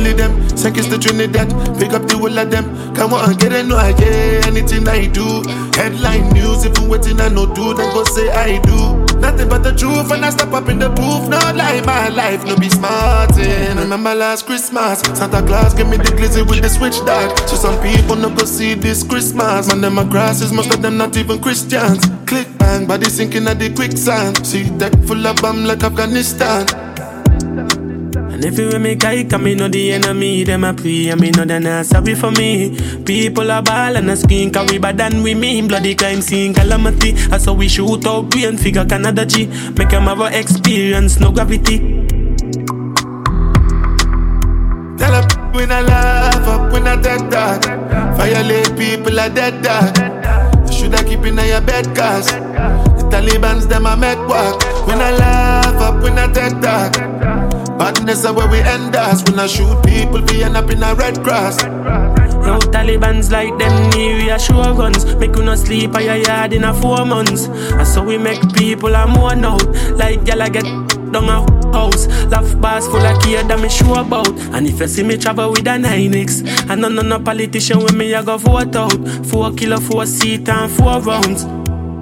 The 0.00 0.14
them, 0.14 0.56
seconds 0.56 0.88
to 0.88 0.98
Trinidad. 0.98 1.50
Pick 1.78 1.92
up 1.92 2.08
the 2.08 2.16
whole 2.16 2.38
of 2.38 2.50
them. 2.50 2.79
Come 2.94 3.14
on, 3.14 3.34
get 3.36 3.52
it, 3.52 3.66
no, 3.66 3.76
I 3.76 3.92
get 3.92 4.46
anything 4.46 4.86
I 4.88 5.06
do. 5.06 5.42
Headline 5.74 6.30
news, 6.30 6.64
if 6.64 6.78
you 6.78 6.88
waiting, 6.88 7.20
I 7.20 7.28
no 7.28 7.46
do, 7.46 7.74
then 7.74 7.92
go 7.94 8.04
say 8.04 8.28
I 8.30 8.60
do. 8.62 9.10
Nothing 9.20 9.48
but 9.48 9.62
the 9.62 9.72
truth, 9.72 10.10
and 10.10 10.24
I 10.24 10.30
step 10.30 10.52
up 10.52 10.68
in 10.68 10.78
the 10.78 10.88
booth. 10.88 11.28
No 11.28 11.38
lie, 11.54 11.80
my 11.84 12.08
life, 12.08 12.44
no 12.44 12.56
be 12.56 12.68
smartin'. 12.68 13.76
Remember 13.76 14.14
last 14.14 14.46
Christmas, 14.46 15.00
Santa 15.00 15.42
Claus 15.42 15.74
gave 15.74 15.88
me 15.88 15.96
the 15.96 16.04
glizzy 16.04 16.46
with 16.46 16.62
the 16.62 16.68
switch 16.68 16.98
dog. 17.04 17.36
So 17.48 17.56
some 17.56 17.80
people 17.82 18.16
no 18.16 18.30
go 18.30 18.44
see 18.44 18.74
this 18.74 19.02
Christmas. 19.02 19.68
Man, 19.68 19.80
them 19.80 19.98
a 19.98 20.04
grasses, 20.04 20.52
most 20.52 20.72
of 20.74 20.82
them 20.82 20.96
not 20.96 21.16
even 21.16 21.40
Christians. 21.40 22.04
Click 22.26 22.48
bang, 22.58 22.86
body 22.86 23.08
sinking 23.10 23.46
at 23.46 23.58
the 23.58 23.72
quicksand. 23.74 24.46
See 24.46 24.68
deck 24.78 24.92
full 25.04 25.26
of 25.26 25.36
bomb 25.40 25.64
like 25.64 25.82
Afghanistan. 25.82 26.66
And 28.40 28.54
if 28.54 28.58
you 28.58 28.68
with 28.68 28.80
me 28.80 28.94
guy, 28.94 29.24
come 29.24 29.44
me 29.44 29.54
know 29.54 29.68
the 29.68 29.92
enemy, 29.92 30.44
them 30.44 30.64
a 30.64 30.72
pray, 30.72 31.08
and 31.10 31.20
me 31.20 31.30
know 31.30 31.44
they 31.44 31.58
not 31.58 31.84
sorry 31.84 32.14
for 32.14 32.30
me. 32.30 32.74
People 33.04 33.50
are 33.52 33.62
ball 33.62 33.96
and 33.96 34.10
a 34.10 34.16
skin, 34.16 34.50
cause 34.50 34.72
we 34.72 34.78
bad 34.78 34.96
than 34.96 35.22
we 35.22 35.34
mean. 35.34 35.68
Bloody 35.68 35.94
crime 35.94 36.22
scene, 36.22 36.54
calamity. 36.54 37.12
That's 37.12 37.44
how 37.44 37.52
we 37.52 37.68
shoot 37.68 38.06
up, 38.06 38.24
out 38.24 38.30
brain 38.30 38.56
figure 38.56 38.86
Canada 38.86 39.26
G. 39.26 39.44
Make 39.76 39.90
them 39.90 40.04
have 40.04 40.20
a 40.20 40.38
experience, 40.38 41.20
no 41.20 41.30
gravity. 41.32 42.06
Tell 44.96 45.14
up 45.14 45.54
when 45.54 45.70
I 45.70 45.82
laugh 45.82 46.48
up 46.48 46.72
when 46.72 46.86
I 46.88 46.96
dead 46.96 47.30
dog. 47.30 47.62
Violate 48.16 48.74
people 48.74 49.20
are 49.20 49.28
dead 49.28 49.62
dog. 49.62 49.94
Should 50.72 50.94
have 50.94 51.04
keep 51.04 51.26
in 51.26 51.36
your 51.36 51.60
bed 51.60 51.94
cause 51.94 52.32
the 52.32 53.06
Taliban's 53.12 53.66
them 53.66 53.84
a 53.84 53.94
make 53.98 54.26
walk. 54.26 54.62
When 54.88 54.98
I 54.98 55.10
laugh 55.10 55.82
up 55.82 56.02
when 56.02 56.18
I 56.18 56.32
dead 56.32 56.62
dog. 56.62 57.19
Badness 57.80 58.26
are 58.26 58.34
where 58.34 58.46
we 58.46 58.58
end 58.58 58.94
us. 58.94 59.24
When 59.24 59.38
I 59.38 59.46
shoot 59.46 59.82
people, 59.86 60.20
we 60.28 60.42
end 60.42 60.54
up 60.54 60.68
in 60.68 60.82
a 60.82 60.94
red 60.94 61.24
cross. 61.24 61.62
No 61.64 62.58
Taliban's 62.58 63.32
like 63.32 63.56
them 63.56 63.88
need 63.88 64.26
reassure 64.26 64.74
guns. 64.74 65.06
Make 65.14 65.34
you 65.34 65.42
not 65.42 65.60
sleep 65.60 65.94
at 65.94 66.04
your 66.04 66.16
yard 66.16 66.52
in 66.52 66.64
a 66.64 66.74
four 66.74 67.06
months. 67.06 67.46
And 67.46 67.88
so 67.88 68.02
we 68.04 68.18
make 68.18 68.42
people 68.52 68.94
a 68.94 69.06
mourn 69.06 69.46
out. 69.46 69.64
Like 69.96 70.28
y'all 70.28 70.46
get 70.50 70.64
down 71.10 71.24
a 71.30 71.72
house. 71.72 72.06
Laugh 72.26 72.60
bars 72.60 72.86
full 72.86 73.00
of 73.00 73.22
care 73.22 73.44
that 73.44 73.58
me 73.58 73.70
sure 73.70 74.00
about. 74.00 74.28
And 74.52 74.66
if 74.66 74.78
you 74.78 74.86
see 74.86 75.02
me 75.02 75.16
travel 75.16 75.50
with 75.50 75.60
a 75.60 75.78
9X, 75.80 76.68
and 76.68 76.82
none 76.82 77.08
no 77.08 77.18
politician 77.18 77.78
with 77.78 77.96
me, 77.96 78.14
I 78.14 78.22
go 78.22 78.36
vote 78.36 78.76
out. 78.76 78.92
Four 79.28 79.52
kilo, 79.52 79.78
four 79.80 80.04
seat, 80.04 80.46
and 80.50 80.70
four 80.70 81.00
rounds. 81.00 81.59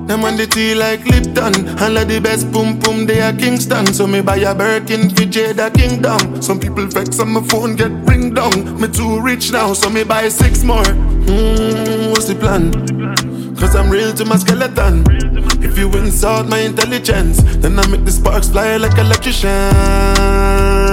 Them 0.09 0.25
on 0.25 0.39
the 0.39 0.47
tea 0.47 0.75
like 0.75 1.05
Lipton. 1.05 1.69
And 1.69 1.95
like 1.95 2.09
the 2.09 2.19
best 2.19 2.51
boom 2.51 2.79
boom 2.79 3.05
they 3.05 3.21
are 3.21 3.35
Kingston. 3.35 3.87
So 3.93 4.07
me 4.07 4.23
buy 4.23 4.39
a 4.39 4.55
Birkin 4.55 5.11
for 5.11 5.29
Jada 5.29 5.69
Kingdom. 5.69 6.41
Some 6.41 6.59
people 6.59 6.87
vex 6.87 7.21
on 7.21 7.29
my 7.29 7.43
phone 7.43 7.77
get 7.77 7.93
ring 8.09 8.33
down. 8.33 8.81
Me 8.81 8.89
too 8.89 9.21
rich 9.21 9.53
now 9.53 9.75
so 9.75 9.91
me 9.91 10.05
buy 10.05 10.31
six 10.31 10.65
more. 10.65 10.83
Hmm, 10.83 12.09
what's 12.09 12.25
the 12.25 12.37
plan? 12.41 12.73
Cause 13.57 13.77
I'm 13.77 13.91
real 13.91 14.15
to 14.15 14.25
my 14.25 14.39
skeleton. 14.39 15.05
If 15.61 15.77
you 15.77 15.91
insult 15.99 16.49
my 16.49 16.61
intelligence 16.61 17.43
Then 17.59 17.79
I 17.79 17.87
make 17.89 18.05
the 18.05 18.13
sparks 18.13 18.49
fly 18.49 18.77
like 18.77 18.97
electrician. 18.97 19.51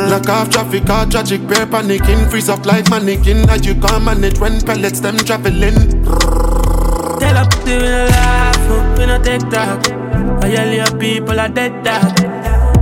Lock 0.10 0.28
off 0.28 0.50
traffic, 0.50 0.90
all 0.90 1.08
tragic, 1.08 1.48
bear 1.48 1.66
panicking 1.66 2.30
Freeze 2.30 2.50
up 2.50 2.66
like 2.66 2.90
mannequin 2.90 3.50
As 3.50 3.66
you 3.66 3.76
can't 3.76 4.04
manage 4.04 4.40
when 4.40 4.60
pellets 4.62 5.00
them 5.00 5.18
traveling 5.18 6.35
Tell 7.36 7.44
up 7.44 7.52
to 7.52 7.66
me 7.66 7.82
laugh, 7.82 8.56
oh, 8.72 8.96
we 8.98 9.06
no 9.06 9.22
take 9.22 9.42
talk. 9.50 9.86
All 10.42 10.48
your 10.48 10.88
people 10.98 11.38
are 11.38 11.50
dead 11.50 11.84
dog. 11.84 12.18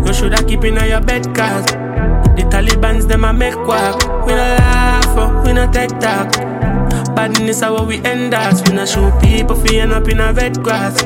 You 0.06 0.14
shoulda 0.14 0.44
keep 0.44 0.64
in 0.64 0.76
your 0.76 1.02
bed 1.02 1.26
cause 1.36 1.66
the 1.66 2.46
Taliban's 2.52 3.08
them 3.08 3.24
a 3.24 3.34
make 3.34 3.56
quack. 3.66 3.96
We 4.28 4.34
no 4.34 4.46
laugh, 4.62 5.06
oh, 5.18 5.42
we 5.44 5.54
no 5.54 5.66
take 5.72 5.98
talk. 6.00 6.32
Badness 7.16 7.62
how 7.62 7.84
we 7.84 7.98
end 8.06 8.36
us. 8.36 8.62
We 8.70 8.76
no 8.76 8.86
show 8.86 9.10
people 9.22 9.56
fi 9.56 9.80
end 9.80 9.92
up 9.92 10.08
in 10.08 10.20
a 10.20 10.32
red 10.34 10.62
grass. 10.62 11.02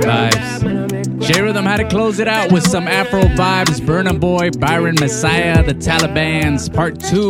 Vibes. 0.00 1.26
J 1.26 1.42
Rhythm 1.42 1.64
had 1.64 1.78
to 1.78 1.88
close 1.88 2.18
it 2.18 2.28
out 2.28 2.52
with 2.52 2.66
some 2.66 2.86
Afro 2.88 3.22
vibes. 3.22 3.80
Burna 3.80 4.18
Boy, 4.18 4.50
Byron 4.50 4.96
Messiah, 4.98 5.62
the 5.62 5.74
Taliban's 5.74 6.68
Part 6.68 7.00
2. 7.00 7.28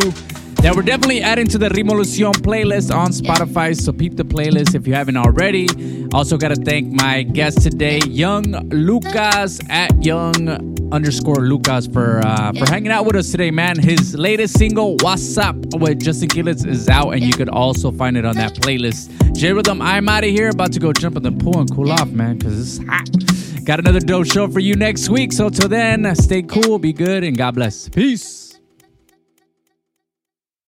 That 0.61 0.75
we're 0.75 0.81
definitely 0.81 1.21
adding 1.21 1.47
to 1.47 1.57
the 1.57 1.69
Revolucion 1.69 2.33
playlist 2.33 2.93
on 2.93 3.11
Spotify, 3.11 3.79
so 3.79 3.93
peep 3.93 4.17
the 4.17 4.25
playlist 4.25 4.75
if 4.75 4.85
you 4.85 4.93
haven't 4.93 5.15
already. 5.15 5.67
Also, 6.13 6.37
got 6.37 6.49
to 6.49 6.55
thank 6.55 6.91
my 6.91 7.23
guest 7.23 7.61
today, 7.61 7.99
Young 8.05 8.43
Lucas 8.69 9.61
at 9.69 10.03
Young 10.03 10.75
underscore 10.91 11.37
Lucas 11.37 11.87
for 11.87 12.19
uh, 12.25 12.53
for 12.53 12.65
hanging 12.69 12.91
out 12.91 13.05
with 13.05 13.15
us 13.15 13.31
today, 13.31 13.51
man. 13.51 13.77
His 13.79 14.15
latest 14.15 14.57
single, 14.57 14.95
What's 15.01 15.37
Up, 15.37 15.55
with 15.73 15.99
Justin 16.01 16.29
Quiles 16.29 16.65
is 16.65 16.89
out, 16.89 17.11
and 17.11 17.21
you 17.21 17.33
could 17.33 17.49
also 17.49 17.91
find 17.91 18.17
it 18.17 18.25
on 18.25 18.35
that 18.35 18.53
playlist. 18.55 19.09
J 19.35 19.53
Rhythm, 19.53 19.81
I'm 19.81 20.09
out 20.09 20.23
of 20.23 20.29
here, 20.29 20.49
about 20.49 20.73
to 20.73 20.79
go 20.79 20.93
jump 20.93 21.15
in 21.17 21.23
the 21.23 21.31
pool 21.31 21.59
and 21.59 21.73
cool 21.73 21.91
off, 21.91 22.09
man, 22.09 22.37
because 22.37 22.79
it's 22.79 22.87
hot. 22.87 23.09
Got 23.65 23.79
another 23.79 23.99
dope 23.99 24.25
show 24.25 24.47
for 24.47 24.59
you 24.59 24.75
next 24.75 25.09
week. 25.09 25.31
So 25.31 25.49
till 25.49 25.69
then, 25.69 26.15
stay 26.15 26.41
cool, 26.41 26.79
be 26.79 26.93
good, 26.93 27.23
and 27.23 27.37
God 27.37 27.55
bless. 27.55 27.87
Peace. 27.89 28.38